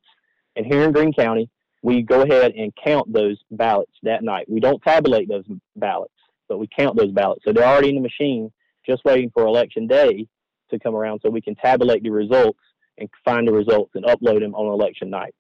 And 0.57 0.65
here 0.67 0.83
in 0.83 0.93
Greene 0.93 1.13
County, 1.13 1.51
we 1.83 2.03
go 2.03 2.23
ahead 2.23 2.53
and 2.53 2.73
count 2.83 3.13
those 3.13 3.39
ballots 3.51 3.93
that 4.03 4.23
night. 4.23 4.49
We 4.49 4.61
don't 4.61 4.83
tabulate 4.83 5.29
those 5.29 5.45
ballots, 5.75 6.15
but 6.49 6.59
we 6.59 6.69
count 6.69 6.97
those 6.97 7.11
ballots. 7.11 7.43
So 7.45 7.53
they're 7.53 7.67
already 7.67 7.89
in 7.89 7.97
the 7.97 8.01
machine, 8.01 8.53
just 8.87 9.05
waiting 9.05 9.31
for 9.35 9.47
election 9.47 9.89
day 9.89 10.29
to 10.71 10.79
come 10.79 10.95
around 10.95 11.21
so 11.23 11.31
we 11.31 11.41
can 11.41 11.57
tabulate 11.57 12.03
the 12.03 12.11
results 12.11 12.61
and 12.99 13.09
find 13.25 13.49
the 13.49 13.53
results 13.53 13.93
and 13.95 14.05
upload 14.05 14.41
them 14.41 14.55
on 14.55 14.73
election 14.73 15.11
night. 15.11 15.35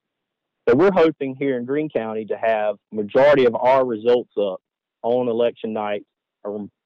So 0.69 0.75
we're 0.75 0.93
hoping 0.93 1.37
here 1.37 1.59
in 1.59 1.65
Greene 1.65 1.91
County 1.91 2.25
to 2.27 2.37
have 2.37 2.77
majority 2.93 3.45
of 3.45 3.55
our 3.55 3.85
results 3.85 4.31
up 4.41 4.61
on 5.02 5.28
election 5.28 5.72
night 5.72 6.04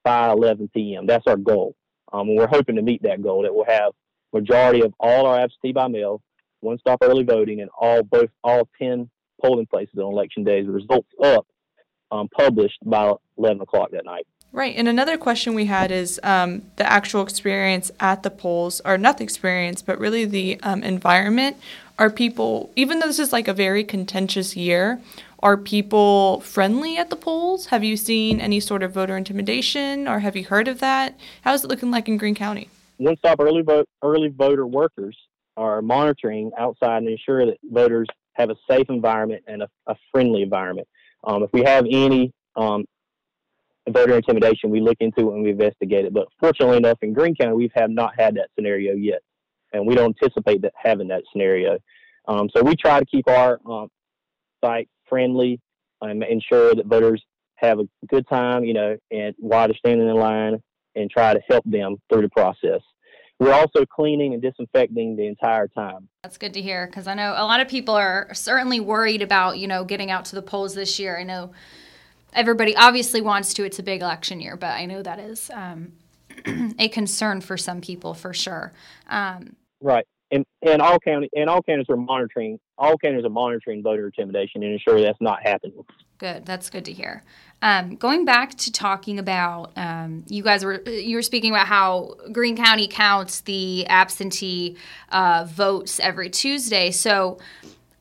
by 0.04 0.30
11 0.30 0.70
p.m. 0.74 1.06
That's 1.06 1.26
our 1.26 1.36
goal. 1.36 1.74
Um, 2.12 2.28
and 2.28 2.38
we're 2.38 2.46
hoping 2.46 2.76
to 2.76 2.82
meet 2.82 3.02
that 3.02 3.22
goal 3.22 3.42
that 3.42 3.54
we'll 3.54 3.64
have 3.64 3.92
majority 4.32 4.82
of 4.82 4.92
all 5.00 5.26
our 5.26 5.40
absentee 5.40 5.72
by 5.72 5.88
mail, 5.88 6.22
one 6.60 6.78
stop 6.78 6.98
early 7.02 7.24
voting, 7.24 7.60
and 7.60 7.70
all 7.78 8.02
both 8.02 8.30
all 8.44 8.68
10 8.80 9.10
polling 9.42 9.66
places 9.66 9.94
on 9.96 10.04
election 10.04 10.44
days 10.44 10.66
results 10.66 11.08
up 11.22 11.46
um, 12.10 12.28
published 12.28 12.78
by 12.84 13.12
11 13.36 13.60
o'clock 13.62 13.90
that 13.92 14.04
night. 14.04 14.26
Right. 14.52 14.74
And 14.76 14.88
another 14.88 15.18
question 15.18 15.54
we 15.54 15.66
had 15.66 15.90
is 15.90 16.20
um, 16.22 16.62
the 16.76 16.90
actual 16.90 17.22
experience 17.22 17.90
at 18.00 18.22
the 18.22 18.30
polls, 18.30 18.80
or 18.84 18.96
not 18.96 19.18
the 19.18 19.24
experience, 19.24 19.82
but 19.82 19.98
really 19.98 20.24
the 20.24 20.58
um, 20.62 20.82
environment. 20.82 21.56
Are 21.98 22.10
people, 22.10 22.70
even 22.76 22.98
though 22.98 23.06
this 23.06 23.18
is 23.18 23.32
like 23.32 23.48
a 23.48 23.54
very 23.54 23.82
contentious 23.82 24.54
year, 24.54 25.00
are 25.40 25.56
people 25.56 26.40
friendly 26.40 26.98
at 26.98 27.08
the 27.08 27.16
polls? 27.16 27.66
Have 27.66 27.82
you 27.82 27.96
seen 27.96 28.38
any 28.38 28.60
sort 28.60 28.82
of 28.82 28.92
voter 28.92 29.16
intimidation 29.16 30.06
or 30.06 30.18
have 30.18 30.36
you 30.36 30.44
heard 30.44 30.68
of 30.68 30.80
that? 30.80 31.18
How's 31.42 31.64
it 31.64 31.68
looking 31.68 31.90
like 31.90 32.06
in 32.06 32.18
Greene 32.18 32.34
County? 32.34 32.68
One 32.98 33.16
stop 33.16 33.40
early 33.40 33.62
vote 33.62 33.88
early 34.02 34.28
voter 34.28 34.66
workers 34.66 35.16
are 35.56 35.80
monitoring 35.80 36.50
outside 36.58 36.98
and 36.98 37.08
ensure 37.08 37.46
that 37.46 37.56
voters 37.64 38.08
have 38.34 38.50
a 38.50 38.56
safe 38.70 38.90
environment 38.90 39.44
and 39.46 39.62
a, 39.62 39.68
a 39.86 39.96
friendly 40.12 40.42
environment. 40.42 40.88
Um, 41.24 41.42
if 41.42 41.50
we 41.54 41.62
have 41.62 41.86
any 41.90 42.32
um, 42.56 42.84
voter 43.88 44.16
intimidation, 44.16 44.68
we 44.68 44.80
look 44.80 44.98
into 45.00 45.30
it 45.30 45.34
and 45.34 45.42
we 45.42 45.50
investigate 45.50 46.04
it. 46.04 46.12
But 46.12 46.28
fortunately 46.40 46.76
enough, 46.76 46.98
in 47.00 47.14
Greene 47.14 47.34
County, 47.34 47.54
we 47.54 47.70
have 47.74 47.90
not 47.90 48.12
had 48.18 48.34
that 48.36 48.48
scenario 48.54 48.94
yet, 48.94 49.20
and 49.76 49.86
we 49.86 49.94
don't 49.94 50.16
anticipate 50.20 50.62
that 50.62 50.72
having 50.76 51.08
that 51.08 51.22
scenario. 51.32 51.78
Um, 52.28 52.48
so 52.54 52.62
we 52.62 52.74
try 52.76 52.98
to 52.98 53.06
keep 53.06 53.28
our 53.28 53.60
um, 53.66 53.88
site 54.64 54.88
friendly, 55.08 55.60
and 56.02 56.22
ensure 56.24 56.74
that 56.74 56.86
voters 56.86 57.22
have 57.56 57.78
a 57.78 57.88
good 58.06 58.26
time, 58.28 58.64
you 58.64 58.74
know, 58.74 58.96
and 59.10 59.34
while 59.38 59.66
they're 59.66 59.76
standing 59.76 60.08
in 60.08 60.14
line 60.14 60.62
and 60.94 61.10
try 61.10 61.32
to 61.32 61.40
help 61.48 61.64
them 61.64 61.96
through 62.10 62.22
the 62.22 62.28
process. 62.28 62.80
We're 63.38 63.52
also 63.52 63.84
cleaning 63.84 64.32
and 64.32 64.42
disinfecting 64.42 65.16
the 65.16 65.26
entire 65.26 65.68
time. 65.68 66.08
That's 66.22 66.38
good 66.38 66.54
to 66.54 66.62
hear 66.62 66.86
because 66.86 67.06
I 67.06 67.14
know 67.14 67.34
a 67.36 67.44
lot 67.44 67.60
of 67.60 67.68
people 67.68 67.94
are 67.94 68.28
certainly 68.32 68.80
worried 68.80 69.20
about, 69.20 69.58
you 69.58 69.66
know, 69.66 69.84
getting 69.84 70.10
out 70.10 70.24
to 70.26 70.34
the 70.34 70.42
polls 70.42 70.74
this 70.74 70.98
year. 70.98 71.18
I 71.18 71.22
know 71.22 71.52
everybody 72.32 72.74
obviously 72.74 73.20
wants 73.20 73.52
to. 73.54 73.64
It's 73.64 73.78
a 73.78 73.82
big 73.82 74.00
election 74.00 74.40
year, 74.40 74.56
but 74.56 74.70
I 74.70 74.86
know 74.86 75.02
that 75.02 75.18
is 75.18 75.50
um, 75.52 75.92
a 76.78 76.88
concern 76.88 77.42
for 77.42 77.58
some 77.58 77.82
people 77.82 78.14
for 78.14 78.32
sure. 78.32 78.72
Um, 79.08 79.56
right 79.80 80.06
and 80.30 80.44
and 80.62 80.82
all 80.82 80.98
county 80.98 81.28
and 81.34 81.48
all 81.48 81.62
counties 81.62 81.86
are 81.88 81.96
monitoring 81.96 82.58
all 82.78 82.96
counties 82.98 83.24
are 83.24 83.30
monitoring 83.30 83.82
voter 83.82 84.06
intimidation 84.06 84.62
and 84.62 84.72
ensure 84.72 85.00
that's 85.00 85.20
not 85.20 85.42
happening. 85.42 85.84
Good, 86.18 86.46
that's 86.46 86.70
good 86.70 86.84
to 86.86 86.92
hear. 86.92 87.22
Um, 87.62 87.96
going 87.96 88.24
back 88.24 88.54
to 88.56 88.72
talking 88.72 89.18
about, 89.18 89.72
um, 89.76 90.24
you 90.28 90.42
guys 90.42 90.64
were 90.64 90.82
you 90.82 91.16
were 91.16 91.22
speaking 91.22 91.50
about 91.50 91.66
how 91.66 92.14
Greene 92.32 92.56
County 92.56 92.88
counts 92.88 93.40
the 93.42 93.86
absentee 93.86 94.76
uh, 95.10 95.46
votes 95.48 96.00
every 96.00 96.30
Tuesday. 96.30 96.90
So, 96.90 97.38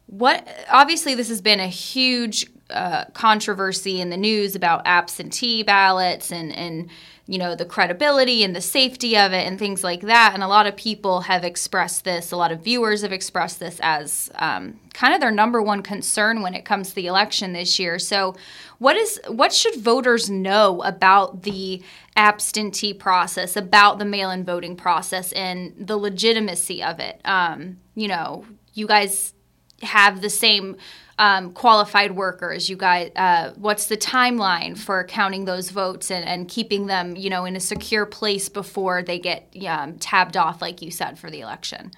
what 0.08 0.48
obviously 0.70 1.16
this 1.16 1.30
has 1.30 1.42
been 1.42 1.60
a 1.60 1.68
huge 1.68 2.48
uh, 2.70 3.06
controversy 3.14 4.02
in 4.02 4.10
the 4.10 4.18
news 4.18 4.56
about 4.56 4.82
absentee 4.86 5.62
ballots 5.62 6.32
and 6.32 6.52
and 6.52 6.90
you 7.28 7.38
know 7.38 7.54
the 7.54 7.66
credibility 7.66 8.44
and 8.44 8.56
the 8.56 8.62
safety 8.62 9.16
of 9.16 9.34
it 9.34 9.46
and 9.48 9.60
things 9.60 9.84
like 9.84 10.02
that. 10.02 10.32
And 10.34 10.42
a 10.42 10.48
lot 10.48 10.66
of 10.66 10.76
people 10.76 11.22
have 11.22 11.44
expressed 11.44 12.04
this 12.06 12.32
a 12.32 12.38
lot 12.38 12.52
of 12.52 12.64
viewers 12.64 13.04
have 13.04 13.12
expressed 13.12 13.60
this 13.60 13.80
as 13.84 14.32
um, 14.36 14.80
kind 14.94 15.14
of 15.14 15.22
their 15.22 15.30
number 15.30 15.62
one 15.62 15.84
concern 15.84 16.42
when 16.42 16.56
it 16.56 16.66
comes 16.66 16.90
to 16.90 16.96
the 16.96 17.06
election 17.06 17.54
this 17.54 17.78
year. 17.78 18.00
So 18.00 18.36
what 18.80 18.96
is 18.96 19.22
what 19.28 19.54
should 19.54 19.76
voters 19.76 20.28
know 20.28 20.82
about 20.82 21.44
the 21.44 21.84
absentee 22.16 22.96
process 22.96 23.56
about 23.56 24.00
the 24.00 24.06
mail-in 24.06 24.44
voting 24.44 24.76
process 24.76 25.32
and 25.34 25.74
the 25.78 25.98
legitimacy 25.98 26.82
of 26.82 27.00
it? 27.00 27.22
Um, 27.26 27.78
you 27.94 28.08
know 28.08 28.44
you 28.74 28.88
guys 28.88 29.35
have 29.82 30.22
the 30.22 30.30
same 30.30 30.78
um, 31.18 31.54
qualified 31.54 32.16
workers. 32.16 32.70
You 32.70 32.76
guys 32.76 33.12
uh, 33.16 33.52
what's 33.56 33.88
the 33.88 33.98
timeline 33.98 34.78
for 34.78 35.04
counting 35.06 35.46
those 35.46 35.70
votes 35.70 36.12
and, 36.12 36.26
and 36.26 36.48
keeping 36.48 36.88
them 36.88 37.16
you 37.16 37.30
know 37.30 37.46
in 37.46 37.56
a 37.56 37.60
secure 37.60 38.06
place 38.06 38.50
before 38.50 39.02
they 39.02 39.20
get 39.20 39.54
um, 39.68 39.98
tabbed 39.98 40.38
off 40.38 40.62
like 40.62 40.82
you 40.82 40.92
said 40.92 41.18
for 41.18 41.30
the 41.30 41.42
election? 41.42 41.92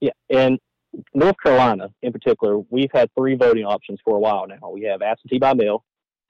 Yeah 0.00 0.12
and 0.30 0.58
north 1.12 1.34
carolina 1.42 1.88
in 2.02 2.12
particular 2.12 2.58
we've 2.70 2.90
had 2.92 3.10
three 3.18 3.34
voting 3.34 3.64
options 3.64 3.98
for 4.04 4.16
a 4.16 4.20
while 4.20 4.46
now. 4.46 4.70
We 4.70 4.82
have 4.82 5.02
absentee 5.02 5.38
by 5.38 5.54
mail 5.54 5.84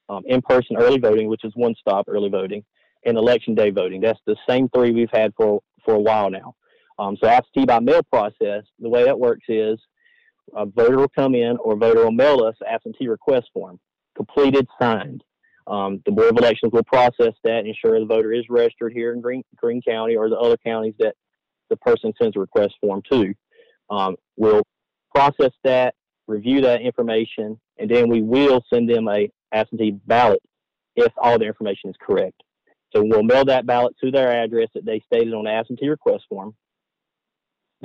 um, 0.08 0.22
in-person 0.26 0.76
early 0.76 0.98
voting 0.98 1.28
which 1.28 1.44
is 1.44 1.52
one 1.54 1.74
stop 1.74 2.06
early 2.08 2.28
voting 2.28 2.64
and 3.06 3.18
election 3.18 3.54
day 3.54 3.70
voting. 3.70 4.00
That's 4.00 4.20
the 4.24 4.36
same 4.48 4.68
three 4.68 4.92
we've 4.92 5.10
had 5.12 5.32
for 5.36 5.60
for 5.84 5.94
a 5.94 6.00
while 6.00 6.30
now 6.30 6.54
um, 6.98 7.16
so 7.20 7.28
absentee 7.28 7.66
by 7.66 7.80
mail 7.80 8.02
process 8.02 8.64
the 8.78 8.88
way 8.88 9.04
that 9.04 9.18
works 9.18 9.44
is 9.48 9.78
a 10.54 10.66
voter 10.66 10.98
will 10.98 11.08
come 11.08 11.34
in 11.34 11.56
or 11.58 11.74
a 11.74 11.76
voter 11.76 12.04
will 12.04 12.12
mail 12.12 12.44
us 12.44 12.54
absentee 12.68 13.08
request 13.08 13.46
form, 13.52 13.80
completed, 14.16 14.66
signed. 14.80 15.24
Um, 15.66 16.02
the 16.04 16.12
Board 16.12 16.30
of 16.30 16.38
Elections 16.38 16.72
will 16.72 16.84
process 16.84 17.32
that 17.42 17.60
and 17.60 17.68
ensure 17.68 17.98
the 17.98 18.06
voter 18.06 18.32
is 18.32 18.44
registered 18.50 18.92
here 18.92 19.14
in 19.14 19.20
Green, 19.20 19.42
Greene 19.56 19.80
County 19.82 20.14
or 20.14 20.28
the 20.28 20.36
other 20.36 20.58
counties 20.58 20.94
that 20.98 21.14
the 21.70 21.76
person 21.78 22.12
sends 22.20 22.36
a 22.36 22.40
request 22.40 22.74
form 22.80 23.02
to. 23.10 23.34
Um, 23.90 24.16
we'll 24.36 24.62
process 25.14 25.52
that, 25.64 25.94
review 26.26 26.60
that 26.62 26.82
information, 26.82 27.58
and 27.78 27.90
then 27.90 28.08
we 28.08 28.22
will 28.22 28.62
send 28.72 28.90
them 28.90 29.08
a 29.08 29.30
absentee 29.52 29.92
ballot 30.06 30.40
if 30.96 31.12
all 31.16 31.38
the 31.38 31.46
information 31.46 31.90
is 31.90 31.96
correct. 32.00 32.42
So 32.94 33.02
we'll 33.02 33.22
mail 33.22 33.44
that 33.46 33.66
ballot 33.66 33.96
to 34.02 34.10
their 34.10 34.44
address 34.44 34.68
that 34.74 34.84
they 34.84 35.00
stated 35.06 35.32
on 35.34 35.44
the 35.44 35.50
absentee 35.50 35.88
request 35.88 36.24
form. 36.28 36.54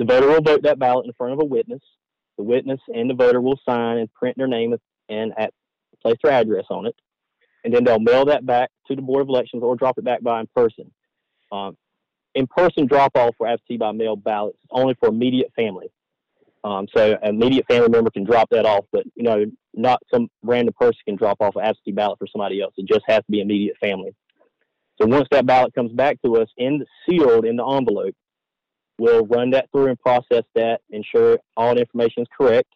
The 0.00 0.06
voter 0.06 0.28
will 0.28 0.40
vote 0.40 0.62
that 0.62 0.78
ballot 0.78 1.04
in 1.04 1.12
front 1.12 1.34
of 1.34 1.40
a 1.40 1.44
witness. 1.44 1.82
The 2.38 2.42
witness 2.42 2.80
and 2.88 3.10
the 3.10 3.14
voter 3.14 3.38
will 3.38 3.60
sign 3.68 3.98
and 3.98 4.10
print 4.14 4.34
their 4.38 4.46
name 4.46 4.74
and 5.10 5.34
at, 5.36 5.52
place 6.00 6.16
their 6.22 6.32
address 6.32 6.64
on 6.70 6.86
it, 6.86 6.96
and 7.64 7.74
then 7.74 7.84
they'll 7.84 8.00
mail 8.00 8.24
that 8.24 8.46
back 8.46 8.70
to 8.88 8.96
the 8.96 9.02
Board 9.02 9.20
of 9.20 9.28
Elections 9.28 9.62
or 9.62 9.76
drop 9.76 9.98
it 9.98 10.04
back 10.04 10.22
by 10.22 10.40
in 10.40 10.46
person. 10.56 10.90
Um, 11.52 11.76
in-person 12.34 12.86
drop-off 12.86 13.34
for 13.36 13.46
absentee 13.46 13.76
by 13.76 13.92
mail 13.92 14.16
ballots 14.16 14.56
only 14.70 14.94
for 14.98 15.10
immediate 15.10 15.52
family. 15.54 15.88
Um, 16.64 16.86
so 16.96 17.18
an 17.22 17.34
immediate 17.34 17.66
family 17.68 17.90
member 17.90 18.10
can 18.10 18.24
drop 18.24 18.48
that 18.52 18.64
off, 18.64 18.86
but 18.92 19.04
you 19.14 19.22
know, 19.22 19.44
not 19.74 20.00
some 20.10 20.28
random 20.42 20.72
person 20.80 21.00
can 21.04 21.16
drop 21.16 21.36
off 21.40 21.56
an 21.56 21.62
absentee 21.62 21.92
ballot 21.92 22.18
for 22.18 22.26
somebody 22.26 22.62
else. 22.62 22.72
It 22.78 22.88
just 22.88 23.02
has 23.06 23.18
to 23.18 23.30
be 23.30 23.42
immediate 23.42 23.76
family. 23.78 24.14
So 24.98 25.06
once 25.06 25.28
that 25.30 25.44
ballot 25.44 25.74
comes 25.74 25.92
back 25.92 26.16
to 26.24 26.38
us 26.38 26.48
in 26.56 26.78
the, 26.78 26.86
sealed 27.06 27.44
in 27.44 27.56
the 27.56 27.66
envelope, 27.66 28.14
We'll 29.00 29.24
run 29.24 29.48
that 29.52 29.70
through 29.72 29.86
and 29.86 29.98
process 29.98 30.42
that, 30.54 30.82
ensure 30.90 31.38
all 31.56 31.74
the 31.74 31.80
information 31.80 32.20
is 32.20 32.28
correct, 32.36 32.68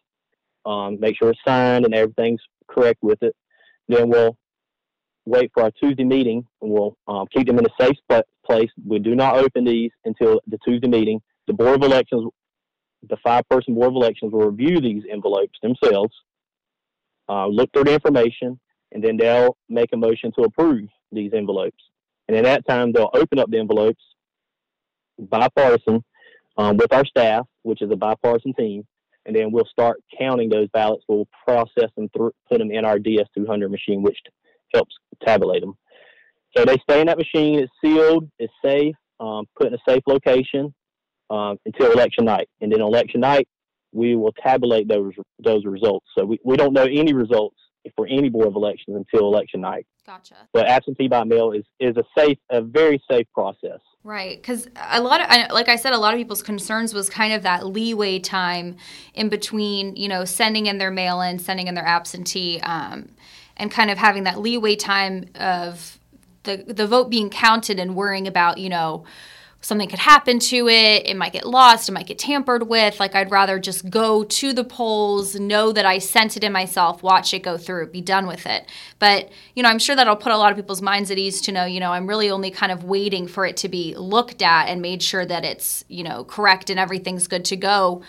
um, 0.65 0.99
make 0.99 1.15
sure 1.19 1.29
it's 1.29 1.39
signed 1.47 1.85
and 1.85 1.93
everything's 1.93 2.41
correct 2.67 2.97
with 3.03 3.21
it. 3.21 3.35
Then 3.87 4.09
we'll 4.09 4.35
wait 5.25 5.51
for 5.53 5.61
our 5.61 5.69
Tuesday 5.79 6.03
meeting 6.03 6.43
and 6.63 6.71
we'll 6.71 6.97
um, 7.07 7.27
keep 7.31 7.45
them 7.45 7.59
in 7.59 7.65
a 7.67 7.69
safe 7.79 7.95
place. 8.43 8.71
We 8.83 8.97
do 8.97 9.13
not 9.13 9.37
open 9.37 9.65
these 9.65 9.91
until 10.03 10.41
the 10.47 10.57
Tuesday 10.65 10.87
meeting. 10.87 11.21
The 11.45 11.53
Board 11.53 11.75
of 11.75 11.83
Elections, 11.83 12.31
the 13.07 13.17
five 13.23 13.47
person 13.47 13.75
Board 13.75 13.89
of 13.89 13.95
Elections 13.97 14.33
will 14.33 14.49
review 14.49 14.81
these 14.81 15.03
envelopes 15.11 15.59
themselves, 15.61 16.15
uh, 17.29 17.45
look 17.45 17.71
through 17.71 17.83
the 17.83 17.93
information, 17.93 18.59
and 18.93 19.03
then 19.03 19.15
they'll 19.17 19.57
make 19.69 19.89
a 19.93 19.97
motion 19.97 20.31
to 20.39 20.45
approve 20.45 20.89
these 21.11 21.33
envelopes. 21.35 21.83
And 22.27 22.35
at 22.35 22.45
that 22.45 22.67
time, 22.67 22.93
they'll 22.93 23.11
open 23.13 23.37
up 23.37 23.51
the 23.51 23.59
envelopes 23.59 24.01
bipartisan 25.17 26.03
um, 26.57 26.77
with 26.77 26.93
our 26.93 27.05
staff, 27.05 27.45
which 27.63 27.81
is 27.81 27.91
a 27.91 27.95
bipartisan 27.95 28.53
team, 28.53 28.83
and 29.25 29.35
then 29.35 29.51
we'll 29.51 29.65
start 29.65 29.97
counting 30.17 30.49
those 30.49 30.67
ballots. 30.69 31.03
We'll 31.07 31.27
process 31.45 31.89
them 31.95 32.09
through, 32.15 32.31
put 32.49 32.59
them 32.59 32.71
in 32.71 32.85
our 32.85 32.97
DS200 32.97 33.69
machine, 33.69 34.01
which 34.01 34.17
helps 34.73 34.95
tabulate 35.25 35.61
them. 35.61 35.75
So 36.55 36.63
they 36.63 36.77
stay 36.89 37.01
in 37.01 37.07
that 37.07 37.17
machine. 37.17 37.59
It's 37.59 37.71
sealed. 37.83 38.29
It's 38.39 38.53
safe. 38.63 38.95
Um, 39.19 39.45
put 39.57 39.67
in 39.67 39.73
a 39.73 39.77
safe 39.87 40.03
location 40.07 40.73
um, 41.29 41.57
until 41.65 41.91
election 41.91 42.25
night, 42.25 42.49
and 42.61 42.71
then 42.71 42.81
election 42.81 43.21
night 43.21 43.47
we 43.91 44.15
will 44.15 44.33
tabulate 44.33 44.87
those 44.87 45.13
those 45.39 45.65
results. 45.65 46.05
So 46.17 46.25
we, 46.25 46.39
we 46.43 46.57
don't 46.57 46.73
know 46.73 46.83
any 46.83 47.13
results 47.13 47.57
for 47.95 48.07
any 48.07 48.29
board 48.29 48.47
of 48.47 48.55
elections 48.55 48.95
until 48.95 49.27
election 49.27 49.61
night. 49.61 49.85
Gotcha. 50.05 50.35
But 50.53 50.67
absentee 50.67 51.07
by 51.07 51.23
mail 51.23 51.51
is 51.51 51.63
is 51.79 51.97
a 51.97 52.03
safe, 52.17 52.37
a 52.49 52.61
very 52.61 53.01
safe 53.09 53.27
process. 53.33 53.79
Right, 54.03 54.37
because 54.37 54.67
a 54.91 55.01
lot 55.01 55.19
of, 55.19 55.51
like 55.51 55.67
I 55.67 55.77
said, 55.77 55.93
a 55.93 55.97
lot 55.97 56.13
of 56.13 56.19
people's 56.19 56.43
concerns 56.43 56.93
was 56.93 57.09
kind 57.09 57.33
of 57.33 57.41
that 57.41 57.65
leeway 57.65 58.19
time 58.19 58.77
in 59.15 59.29
between, 59.29 59.95
you 59.95 60.07
know, 60.07 60.25
sending 60.25 60.67
in 60.67 60.77
their 60.77 60.91
mail-in, 60.91 61.39
sending 61.39 61.65
in 61.65 61.73
their 61.73 61.87
absentee, 61.87 62.59
um, 62.61 63.09
and 63.57 63.71
kind 63.71 63.89
of 63.89 63.97
having 63.97 64.23
that 64.25 64.39
leeway 64.39 64.75
time 64.75 65.25
of 65.33 65.97
the 66.43 66.57
the 66.67 66.85
vote 66.85 67.09
being 67.09 67.31
counted 67.31 67.79
and 67.79 67.95
worrying 67.95 68.27
about, 68.27 68.59
you 68.59 68.69
know, 68.69 69.05
something 69.65 69.89
could 69.89 69.99
happen 69.99 70.37
to 70.37 70.67
it. 70.67 71.07
It 71.07 71.17
might 71.17 71.33
get 71.33 71.45
lost. 71.45 71.89
It 71.89 71.93
might 71.93 72.05
get 72.05 72.19
tampered 72.19 72.69
with. 72.69 72.99
Like, 72.99 73.15
I'd 73.15 73.31
rather 73.31 73.57
just 73.57 73.89
go 73.89 74.23
to 74.23 74.53
the 74.53 74.63
polls, 74.63 75.39
know 75.39 75.71
that 75.71 75.87
I 75.87 75.97
sent 75.97 76.37
it 76.37 76.43
in 76.43 76.51
myself, 76.51 77.01
watch 77.01 77.33
it 77.33 77.39
go 77.39 77.57
through, 77.57 77.87
be 77.87 78.01
done 78.01 78.27
with 78.27 78.45
it. 78.45 78.69
But, 78.99 79.29
you 79.55 79.63
know, 79.63 79.69
I'm 79.69 79.79
sure 79.79 79.95
that'll 79.95 80.17
put 80.17 80.31
a 80.31 80.37
lot 80.37 80.51
of 80.51 80.55
people's 80.55 80.83
minds 80.83 81.09
at 81.09 81.17
ease 81.17 81.41
to 81.41 81.51
know, 81.51 81.65
you 81.65 81.79
know, 81.79 81.91
I'm 81.91 82.05
really 82.05 82.29
only 82.29 82.51
kind 82.51 82.71
of 82.71 82.83
waiting 82.83 83.27
for 83.27 83.43
it 83.43 83.57
to 83.57 83.67
be 83.67 83.95
looked 83.95 84.43
at 84.43 84.67
and 84.67 84.83
made 84.83 85.01
sure 85.01 85.25
that 85.25 85.43
it's, 85.43 85.83
you 85.87 86.03
know, 86.03 86.23
correct 86.25 86.69
and 86.69 86.79
everything's 86.79 87.27
good 87.27 87.43
to 87.45 87.55
go 87.55 88.03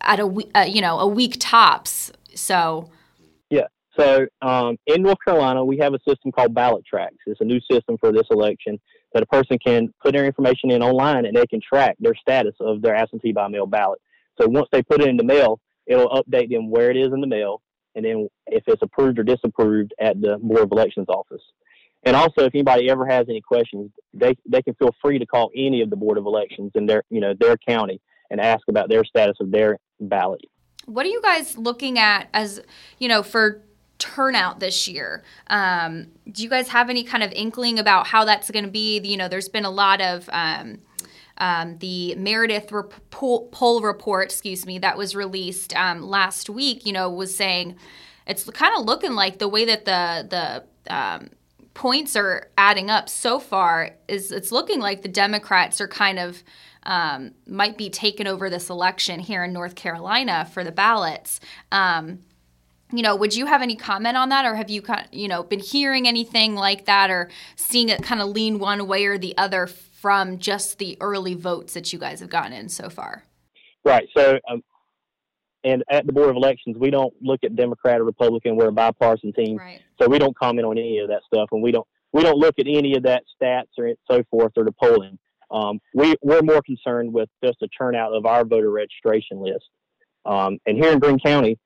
at 0.00 0.20
a, 0.20 0.26
uh, 0.54 0.62
you 0.62 0.80
know, 0.80 1.00
a 1.00 1.06
week 1.06 1.36
tops. 1.40 2.12
So, 2.36 2.90
yeah. 3.50 3.66
So 3.98 4.26
um, 4.40 4.78
in 4.86 5.02
North 5.02 5.18
Carolina, 5.24 5.64
we 5.64 5.78
have 5.78 5.94
a 5.94 5.98
system 6.08 6.30
called 6.30 6.54
BallotTrax. 6.54 7.10
It's 7.26 7.40
a 7.40 7.44
new 7.44 7.60
system 7.68 7.98
for 7.98 8.12
this 8.12 8.26
election 8.30 8.78
that 9.12 9.22
a 9.22 9.26
person 9.26 9.58
can 9.58 9.92
put 10.02 10.12
their 10.12 10.24
information 10.24 10.70
in 10.70 10.82
online 10.82 11.26
and 11.26 11.36
they 11.36 11.46
can 11.46 11.60
track 11.60 11.96
their 12.00 12.14
status 12.14 12.54
of 12.60 12.82
their 12.82 12.94
absentee 12.94 13.32
by 13.32 13.48
mail 13.48 13.66
ballot. 13.66 14.00
So 14.40 14.48
once 14.48 14.68
they 14.72 14.82
put 14.82 15.00
it 15.00 15.08
in 15.08 15.16
the 15.16 15.24
mail, 15.24 15.60
it'll 15.86 16.08
update 16.10 16.50
them 16.50 16.70
where 16.70 16.90
it 16.90 16.96
is 16.96 17.12
in 17.12 17.20
the 17.20 17.26
mail 17.26 17.62
and 17.94 18.04
then 18.04 18.28
if 18.46 18.64
it's 18.66 18.82
approved 18.82 19.18
or 19.18 19.22
disapproved 19.22 19.94
at 20.00 20.20
the 20.20 20.38
Board 20.38 20.62
of 20.62 20.72
Elections 20.72 21.08
office. 21.08 21.42
And 22.02 22.16
also, 22.16 22.44
if 22.44 22.54
anybody 22.54 22.88
ever 22.88 23.06
has 23.06 23.26
any 23.28 23.42
questions, 23.42 23.90
they 24.14 24.34
they 24.48 24.62
can 24.62 24.74
feel 24.74 24.94
free 25.02 25.18
to 25.18 25.26
call 25.26 25.50
any 25.54 25.82
of 25.82 25.90
the 25.90 25.96
Board 25.96 26.16
of 26.16 26.24
Elections 26.24 26.72
in 26.74 26.86
their 26.86 27.02
you 27.10 27.20
know 27.20 27.34
their 27.38 27.56
county 27.56 28.00
and 28.30 28.40
ask 28.40 28.62
about 28.68 28.88
their 28.88 29.04
status 29.04 29.36
of 29.40 29.50
their 29.50 29.78
ballot. 30.00 30.40
What 30.86 31.04
are 31.04 31.10
you 31.10 31.20
guys 31.20 31.58
looking 31.58 31.98
at 31.98 32.28
as 32.32 32.62
you 32.98 33.08
know 33.08 33.22
for 33.22 33.62
turnout 34.00 34.58
this 34.58 34.88
year. 34.88 35.22
Um, 35.46 36.08
do 36.30 36.42
you 36.42 36.48
guys 36.48 36.68
have 36.68 36.90
any 36.90 37.04
kind 37.04 37.22
of 37.22 37.30
inkling 37.32 37.78
about 37.78 38.08
how 38.08 38.24
that's 38.24 38.50
going 38.50 38.64
to 38.64 38.70
be? 38.70 38.98
You 38.98 39.16
know, 39.16 39.28
there's 39.28 39.48
been 39.48 39.64
a 39.64 39.70
lot 39.70 40.00
of 40.00 40.28
um, 40.32 40.78
um, 41.38 41.78
the 41.78 42.16
Meredith 42.16 42.72
rep- 42.72 42.94
poll, 43.10 43.80
report, 43.80 44.24
excuse 44.24 44.66
me, 44.66 44.78
that 44.80 44.98
was 44.98 45.14
released 45.14 45.76
um, 45.76 46.02
last 46.02 46.50
week. 46.50 46.84
You 46.84 46.92
know, 46.92 47.08
was 47.08 47.34
saying 47.34 47.76
it's 48.26 48.48
kind 48.50 48.74
of 48.76 48.84
looking 48.84 49.12
like 49.12 49.38
the 49.38 49.48
way 49.48 49.64
that 49.66 49.84
the 49.84 50.64
the 50.86 50.94
um, 50.94 51.30
points 51.74 52.16
are 52.16 52.50
adding 52.58 52.90
up 52.90 53.08
so 53.08 53.38
far 53.38 53.92
is 54.08 54.32
it's 54.32 54.50
looking 54.50 54.80
like 54.80 55.02
the 55.02 55.08
Democrats 55.08 55.80
are 55.80 55.88
kind 55.88 56.18
of 56.18 56.42
um, 56.84 57.32
might 57.46 57.76
be 57.76 57.90
taking 57.90 58.26
over 58.26 58.48
this 58.48 58.70
election 58.70 59.20
here 59.20 59.44
in 59.44 59.52
North 59.52 59.74
Carolina 59.74 60.48
for 60.52 60.64
the 60.64 60.72
ballots. 60.72 61.40
You 62.92 63.02
know, 63.02 63.14
would 63.16 63.34
you 63.34 63.46
have 63.46 63.62
any 63.62 63.76
comment 63.76 64.16
on 64.16 64.28
that, 64.30 64.44
or 64.44 64.54
have 64.54 64.70
you, 64.70 64.82
you 65.12 65.28
know, 65.28 65.42
been 65.42 65.60
hearing 65.60 66.08
anything 66.08 66.54
like 66.54 66.86
that, 66.86 67.10
or 67.10 67.28
seeing 67.56 67.88
it 67.88 68.02
kind 68.02 68.20
of 68.20 68.30
lean 68.30 68.58
one 68.58 68.86
way 68.86 69.04
or 69.06 69.18
the 69.18 69.36
other 69.38 69.66
from 69.66 70.38
just 70.38 70.78
the 70.78 70.96
early 71.00 71.34
votes 71.34 71.74
that 71.74 71.92
you 71.92 71.98
guys 71.98 72.20
have 72.20 72.30
gotten 72.30 72.52
in 72.52 72.68
so 72.68 72.88
far? 72.88 73.24
Right. 73.84 74.08
So, 74.16 74.38
um, 74.48 74.62
and 75.62 75.84
at 75.90 76.06
the 76.06 76.12
Board 76.12 76.30
of 76.30 76.36
Elections, 76.36 76.76
we 76.78 76.90
don't 76.90 77.14
look 77.20 77.40
at 77.44 77.54
Democrat 77.54 78.00
or 78.00 78.04
Republican. 78.04 78.56
We're 78.56 78.68
a 78.68 78.72
bipartisan 78.72 79.32
team, 79.32 79.58
right. 79.58 79.80
so 80.00 80.08
we 80.08 80.18
don't 80.18 80.36
comment 80.38 80.66
on 80.66 80.78
any 80.78 80.98
of 80.98 81.08
that 81.08 81.20
stuff, 81.26 81.48
and 81.52 81.62
we 81.62 81.70
don't 81.70 81.86
we 82.12 82.22
don't 82.22 82.38
look 82.38 82.54
at 82.58 82.66
any 82.66 82.96
of 82.96 83.04
that 83.04 83.22
stats 83.40 83.68
or 83.78 83.92
so 84.10 84.22
forth 84.30 84.52
or 84.56 84.64
the 84.64 84.72
polling. 84.72 85.18
Um, 85.50 85.80
we 85.94 86.14
we're 86.22 86.42
more 86.42 86.62
concerned 86.62 87.12
with 87.12 87.28
just 87.44 87.58
the 87.60 87.68
turnout 87.68 88.12
of 88.12 88.26
our 88.26 88.44
voter 88.44 88.70
registration 88.70 89.42
list. 89.42 89.68
Um, 90.24 90.58
and 90.66 90.76
here 90.76 90.92
in 90.92 90.98
Greene 90.98 91.18
County, 91.18 91.58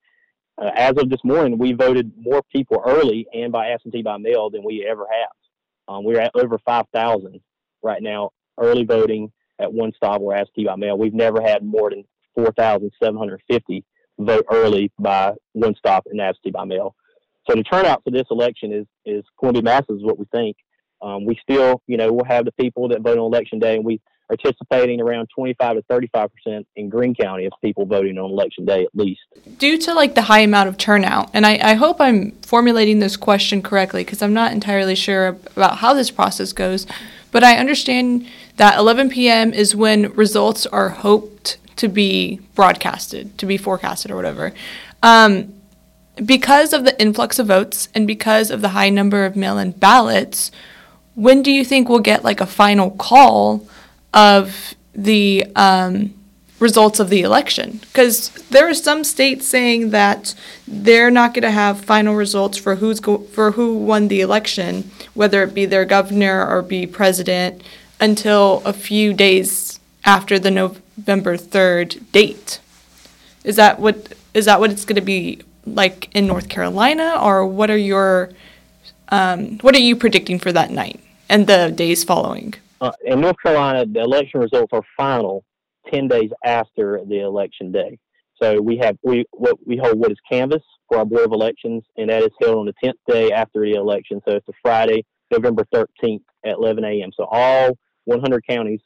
uh, 0.58 0.70
as 0.74 0.92
of 0.96 1.10
this 1.10 1.24
morning, 1.24 1.58
we 1.58 1.72
voted 1.72 2.12
more 2.16 2.42
people 2.52 2.82
early 2.86 3.26
and 3.32 3.52
by 3.52 3.70
absentee 3.70 4.02
by 4.02 4.16
mail 4.16 4.50
than 4.50 4.62
we 4.64 4.86
ever 4.88 5.06
have. 5.10 5.94
Um, 5.94 6.04
we're 6.04 6.20
at 6.20 6.32
over 6.34 6.58
5,000 6.58 7.40
right 7.82 8.02
now, 8.02 8.30
early 8.58 8.84
voting 8.84 9.32
at 9.58 9.72
one 9.72 9.92
stop 9.96 10.20
or 10.20 10.34
absentee 10.34 10.64
by 10.64 10.76
mail. 10.76 10.96
We've 10.96 11.14
never 11.14 11.40
had 11.40 11.64
more 11.64 11.90
than 11.90 12.04
4,750 12.34 13.84
vote 14.18 14.46
early 14.50 14.92
by 14.98 15.32
one 15.52 15.74
stop 15.76 16.04
and 16.10 16.20
absentee 16.20 16.50
by 16.50 16.64
mail. 16.64 16.94
So 17.48 17.56
the 17.56 17.62
turnout 17.62 18.02
for 18.04 18.10
this 18.10 18.26
election 18.30 18.72
is 18.72 18.86
is 19.04 19.24
going 19.38 19.54
to 19.54 19.60
be 19.60 19.64
massive, 19.64 19.96
is 19.96 20.02
what 20.02 20.18
we 20.18 20.24
think. 20.32 20.56
Um, 21.04 21.26
we 21.26 21.38
still, 21.42 21.82
you 21.86 21.98
know, 21.98 22.10
we'll 22.10 22.24
have 22.24 22.46
the 22.46 22.52
people 22.52 22.88
that 22.88 23.02
vote 23.02 23.18
on 23.18 23.24
election 23.24 23.58
day, 23.58 23.76
and 23.76 23.84
we 23.84 24.00
are 24.30 24.36
anticipating 24.42 25.02
around 25.02 25.28
25 25.34 25.76
to 25.76 25.82
35 25.82 26.30
percent 26.32 26.66
in 26.76 26.88
Greene 26.88 27.14
County 27.14 27.44
of 27.44 27.52
people 27.62 27.84
voting 27.84 28.16
on 28.16 28.30
election 28.30 28.64
day 28.64 28.84
at 28.84 28.88
least. 28.94 29.20
Due 29.58 29.76
to 29.76 29.92
like 29.92 30.14
the 30.14 30.22
high 30.22 30.40
amount 30.40 30.70
of 30.70 30.78
turnout, 30.78 31.28
and 31.34 31.44
I, 31.44 31.58
I 31.62 31.74
hope 31.74 32.00
I'm 32.00 32.30
formulating 32.40 33.00
this 33.00 33.18
question 33.18 33.60
correctly 33.60 34.02
because 34.02 34.22
I'm 34.22 34.32
not 34.32 34.52
entirely 34.52 34.94
sure 34.94 35.26
about 35.28 35.78
how 35.78 35.92
this 35.92 36.10
process 36.10 36.54
goes, 36.54 36.86
but 37.30 37.44
I 37.44 37.58
understand 37.58 38.26
that 38.56 38.78
11 38.78 39.10
p.m. 39.10 39.52
is 39.52 39.76
when 39.76 40.10
results 40.12 40.64
are 40.66 40.88
hoped 40.88 41.58
to 41.76 41.88
be 41.88 42.40
broadcasted, 42.54 43.36
to 43.36 43.44
be 43.44 43.58
forecasted 43.58 44.10
or 44.10 44.16
whatever. 44.16 44.54
Um, 45.02 45.52
because 46.24 46.72
of 46.72 46.84
the 46.84 46.98
influx 46.98 47.38
of 47.38 47.48
votes 47.48 47.88
and 47.94 48.06
because 48.06 48.50
of 48.50 48.62
the 48.62 48.70
high 48.70 48.88
number 48.88 49.26
of 49.26 49.36
mail 49.36 49.58
in 49.58 49.72
ballots, 49.72 50.50
when 51.14 51.42
do 51.42 51.50
you 51.50 51.64
think 51.64 51.88
we'll 51.88 52.00
get 52.00 52.24
like 52.24 52.40
a 52.40 52.46
final 52.46 52.90
call 52.90 53.66
of 54.12 54.74
the 54.94 55.46
um, 55.54 56.14
results 56.58 56.98
of 57.00 57.08
the 57.08 57.22
election? 57.22 57.78
Because 57.82 58.30
there 58.50 58.68
are 58.68 58.74
some 58.74 59.04
states 59.04 59.46
saying 59.46 59.90
that 59.90 60.34
they're 60.66 61.10
not 61.10 61.34
going 61.34 61.42
to 61.42 61.50
have 61.50 61.84
final 61.84 62.14
results 62.14 62.58
for 62.58 62.76
who's 62.76 63.00
go- 63.00 63.18
for 63.18 63.52
who 63.52 63.76
won 63.76 64.08
the 64.08 64.20
election, 64.20 64.90
whether 65.14 65.42
it 65.42 65.54
be 65.54 65.66
their 65.66 65.84
governor 65.84 66.46
or 66.46 66.62
be 66.62 66.86
president, 66.86 67.62
until 68.00 68.62
a 68.64 68.72
few 68.72 69.14
days 69.14 69.78
after 70.04 70.38
the 70.38 70.50
November 70.50 71.36
third 71.36 72.00
date. 72.12 72.60
Is 73.44 73.56
that 73.56 73.78
what 73.78 74.14
is 74.32 74.46
that 74.46 74.58
what 74.58 74.70
it's 74.70 74.84
going 74.84 74.96
to 74.96 75.02
be 75.02 75.40
like 75.66 76.14
in 76.14 76.26
North 76.26 76.48
Carolina, 76.48 77.18
or 77.22 77.46
what 77.46 77.70
are 77.70 77.76
your 77.76 78.30
um, 79.10 79.58
what 79.58 79.76
are 79.76 79.80
you 79.80 79.94
predicting 79.94 80.38
for 80.38 80.50
that 80.50 80.70
night 80.70 81.03
and 81.28 81.46
the 81.46 81.72
days 81.74 82.04
following? 82.04 82.54
Uh, 82.80 82.92
in 83.04 83.20
North 83.20 83.36
Carolina, 83.42 83.86
the 83.86 84.00
election 84.00 84.40
results 84.40 84.72
are 84.72 84.82
final 84.96 85.44
ten 85.92 86.08
days 86.08 86.30
after 86.44 87.00
the 87.06 87.20
election 87.20 87.72
day. 87.72 87.98
So 88.42 88.60
we 88.60 88.76
have 88.78 88.96
we 89.02 89.24
what 89.32 89.56
we 89.66 89.76
hold 89.76 89.98
what 89.98 90.10
is 90.10 90.18
canvass 90.30 90.62
for 90.88 90.98
our 90.98 91.04
board 91.04 91.24
of 91.24 91.32
elections, 91.32 91.84
and 91.96 92.10
that 92.10 92.22
is 92.22 92.30
held 92.40 92.58
on 92.58 92.66
the 92.66 92.74
tenth 92.82 92.98
day 93.08 93.32
after 93.32 93.60
the 93.60 93.72
election. 93.72 94.20
So 94.26 94.34
it's 94.34 94.48
a 94.48 94.52
Friday, 94.62 95.04
November 95.30 95.66
thirteenth 95.72 96.22
at 96.44 96.54
11 96.54 96.84
a.m. 96.84 97.10
So 97.16 97.24
all 97.30 97.78
100 98.04 98.44
counties, 98.46 98.80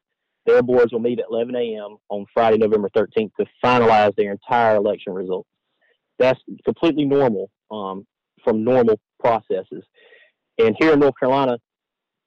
their 0.47 0.63
boards 0.63 0.93
will 0.93 1.01
meet 1.01 1.19
at 1.19 1.27
11 1.29 1.57
a.m. 1.57 1.97
on 2.09 2.25
Friday, 2.33 2.57
November 2.57 2.89
13th 2.97 3.33
to 3.41 3.47
finalize 3.65 4.15
their 4.15 4.31
entire 4.31 4.77
election 4.77 5.13
results 5.13 5.49
that's 6.19 6.41
completely 6.65 7.05
normal 7.05 7.51
um, 7.71 8.07
from 8.45 8.65
normal 8.65 9.01
processes. 9.21 9.85
And 10.59 10.77
here 10.79 10.93
in 10.93 11.01
North 11.01 11.15
Carolina, 11.19 11.59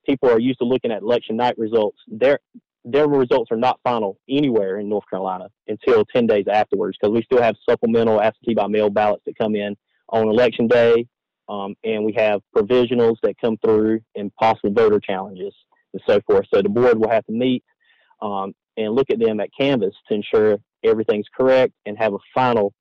people 0.05 0.29
are 0.29 0.39
used 0.39 0.59
to 0.59 0.65
looking 0.65 0.91
at 0.91 1.01
election 1.01 1.37
night 1.37 1.57
results. 1.57 1.97
Their 2.07 2.39
their 2.83 3.07
results 3.07 3.51
are 3.51 3.57
not 3.57 3.79
final 3.83 4.17
anywhere 4.27 4.79
in 4.79 4.89
North 4.89 5.03
Carolina 5.07 5.49
until 5.67 6.03
10 6.03 6.25
days 6.25 6.45
afterwards 6.51 6.97
because 6.99 7.13
we 7.13 7.21
still 7.21 7.41
have 7.41 7.55
supplemental 7.69 8.19
absentee 8.19 8.55
by 8.55 8.65
mail 8.67 8.89
ballots 8.89 9.23
that 9.25 9.37
come 9.37 9.55
in 9.55 9.77
on 10.09 10.27
election 10.27 10.67
day, 10.67 11.07
um, 11.47 11.75
and 11.83 12.03
we 12.03 12.13
have 12.13 12.41
provisionals 12.55 13.17
that 13.21 13.39
come 13.39 13.57
through 13.63 13.99
and 14.15 14.33
possible 14.35 14.71
voter 14.71 14.99
challenges 14.99 15.53
and 15.93 16.01
so 16.07 16.19
forth. 16.25 16.47
So 16.53 16.61
the 16.61 16.69
board 16.69 16.97
will 16.97 17.09
have 17.09 17.25
to 17.27 17.31
meet 17.31 17.63
um, 18.21 18.53
and 18.77 18.93
look 18.93 19.09
at 19.09 19.19
them 19.19 19.39
at 19.39 19.49
canvass 19.57 19.93
to 20.07 20.15
ensure 20.15 20.57
everything's 20.83 21.27
correct 21.35 21.73
and 21.85 21.97
have 21.97 22.13
a 22.13 22.19
final 22.33 22.73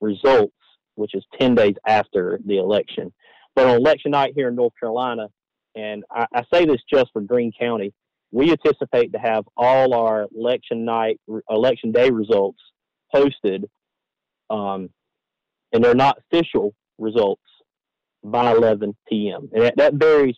results, 0.00 0.52
which 0.96 1.14
is 1.14 1.24
10 1.40 1.54
days 1.54 1.74
after 1.86 2.40
the 2.44 2.58
election. 2.58 3.12
But 3.54 3.66
on 3.66 3.76
election 3.76 4.10
night 4.10 4.34
here 4.36 4.48
in 4.48 4.54
North 4.54 4.74
Carolina, 4.78 5.28
and 5.76 6.04
I, 6.10 6.26
I 6.34 6.42
say 6.52 6.64
this 6.64 6.80
just 6.92 7.12
for 7.12 7.20
Greene 7.20 7.52
County, 7.58 7.92
we 8.32 8.50
anticipate 8.50 9.12
to 9.12 9.18
have 9.18 9.44
all 9.56 9.94
our 9.94 10.26
election 10.36 10.84
night, 10.84 11.20
election 11.48 11.92
day 11.92 12.10
results 12.10 12.58
posted, 13.14 13.68
um, 14.50 14.90
and 15.72 15.84
they're 15.84 15.94
not 15.94 16.18
official 16.18 16.74
results 16.98 17.42
by 18.24 18.52
11 18.52 18.96
p.m. 19.08 19.48
And 19.52 19.62
that, 19.62 19.76
that 19.76 19.94
varies 19.94 20.36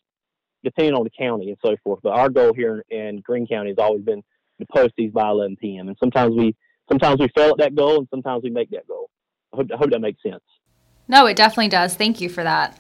depending 0.65 0.95
on 0.95 1.05
the 1.05 1.11
county 1.11 1.49
and 1.49 1.59
so 1.65 1.77
forth. 1.85 2.01
But 2.03 2.11
our 2.11 2.29
goal 2.29 2.53
here 2.53 2.85
in 2.91 3.21
Greene 3.25 3.47
County 3.47 3.71
has 3.71 3.79
always 3.79 4.03
been 4.03 4.23
to 4.61 4.67
post 4.73 4.93
these 4.97 5.13
by 5.13 5.29
11 5.31 5.57
p.m. 5.61 5.89
And 5.89 5.97
sometimes 5.99 6.35
we 6.37 6.55
sometimes 6.89 7.21
we 7.21 7.29
fail 7.35 7.51
at 7.51 7.59
that 7.59 7.75
goal, 7.75 7.99
and 7.99 8.09
sometimes 8.11 8.43
we 8.43 8.51
make 8.51 8.71
that 8.71 8.87
goal. 8.89 9.09
I 9.53 9.59
hope, 9.59 9.67
I 9.73 9.77
hope 9.77 9.91
that 9.91 10.01
makes 10.01 10.23
sense. 10.23 10.43
No, 11.07 11.27
it 11.27 11.37
definitely 11.37 11.69
does. 11.69 11.95
Thank 11.95 12.21
you 12.21 12.29
for 12.29 12.43
that. 12.43 12.79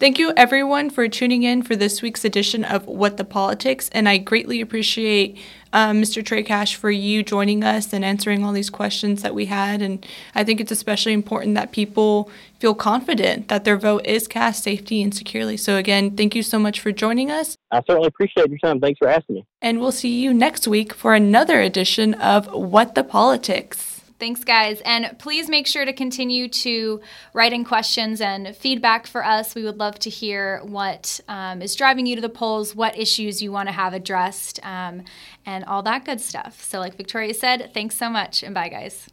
Thank 0.00 0.18
you, 0.18 0.32
everyone, 0.36 0.90
for 0.90 1.06
tuning 1.06 1.44
in 1.44 1.62
for 1.62 1.76
this 1.76 2.02
week's 2.02 2.24
edition 2.24 2.64
of 2.64 2.86
What 2.86 3.16
the 3.16 3.24
Politics. 3.24 3.88
And 3.92 4.08
I 4.08 4.18
greatly 4.18 4.60
appreciate 4.60 5.38
um, 5.72 6.02
Mr. 6.02 6.24
Trey 6.24 6.42
Cash 6.42 6.74
for 6.74 6.90
you 6.90 7.22
joining 7.22 7.62
us 7.62 7.92
and 7.92 8.04
answering 8.04 8.44
all 8.44 8.52
these 8.52 8.70
questions 8.70 9.22
that 9.22 9.36
we 9.36 9.46
had. 9.46 9.80
And 9.80 10.04
I 10.34 10.42
think 10.42 10.60
it's 10.60 10.72
especially 10.72 11.12
important 11.12 11.54
that 11.54 11.70
people 11.70 12.28
feel 12.58 12.74
confident 12.74 13.46
that 13.48 13.64
their 13.64 13.76
vote 13.76 14.04
is 14.04 14.26
cast 14.26 14.64
safely 14.64 15.00
and 15.00 15.14
securely. 15.14 15.56
So, 15.56 15.76
again, 15.76 16.16
thank 16.16 16.34
you 16.34 16.42
so 16.42 16.58
much 16.58 16.80
for 16.80 16.90
joining 16.90 17.30
us. 17.30 17.56
I 17.70 17.80
certainly 17.86 18.08
appreciate 18.08 18.48
your 18.48 18.58
time. 18.58 18.80
Thanks 18.80 18.98
for 18.98 19.08
asking 19.08 19.36
me. 19.36 19.46
And 19.62 19.80
we'll 19.80 19.92
see 19.92 20.20
you 20.20 20.34
next 20.34 20.66
week 20.66 20.92
for 20.92 21.14
another 21.14 21.60
edition 21.60 22.14
of 22.14 22.52
What 22.52 22.96
the 22.96 23.04
Politics. 23.04 23.93
Thanks, 24.24 24.42
guys. 24.42 24.80
And 24.86 25.18
please 25.18 25.50
make 25.50 25.66
sure 25.66 25.84
to 25.84 25.92
continue 25.92 26.48
to 26.48 27.02
write 27.34 27.52
in 27.52 27.62
questions 27.62 28.22
and 28.22 28.56
feedback 28.56 29.06
for 29.06 29.22
us. 29.22 29.54
We 29.54 29.64
would 29.64 29.76
love 29.76 29.98
to 29.98 30.08
hear 30.08 30.62
what 30.64 31.20
um, 31.28 31.60
is 31.60 31.74
driving 31.74 32.06
you 32.06 32.14
to 32.14 32.22
the 32.22 32.30
polls, 32.30 32.74
what 32.74 32.98
issues 32.98 33.42
you 33.42 33.52
want 33.52 33.68
to 33.68 33.74
have 33.74 33.92
addressed, 33.92 34.64
um, 34.64 35.02
and 35.44 35.62
all 35.66 35.82
that 35.82 36.06
good 36.06 36.22
stuff. 36.22 36.64
So, 36.64 36.78
like 36.78 36.96
Victoria 36.96 37.34
said, 37.34 37.72
thanks 37.74 37.98
so 37.98 38.08
much, 38.08 38.42
and 38.42 38.54
bye, 38.54 38.70
guys. 38.70 39.10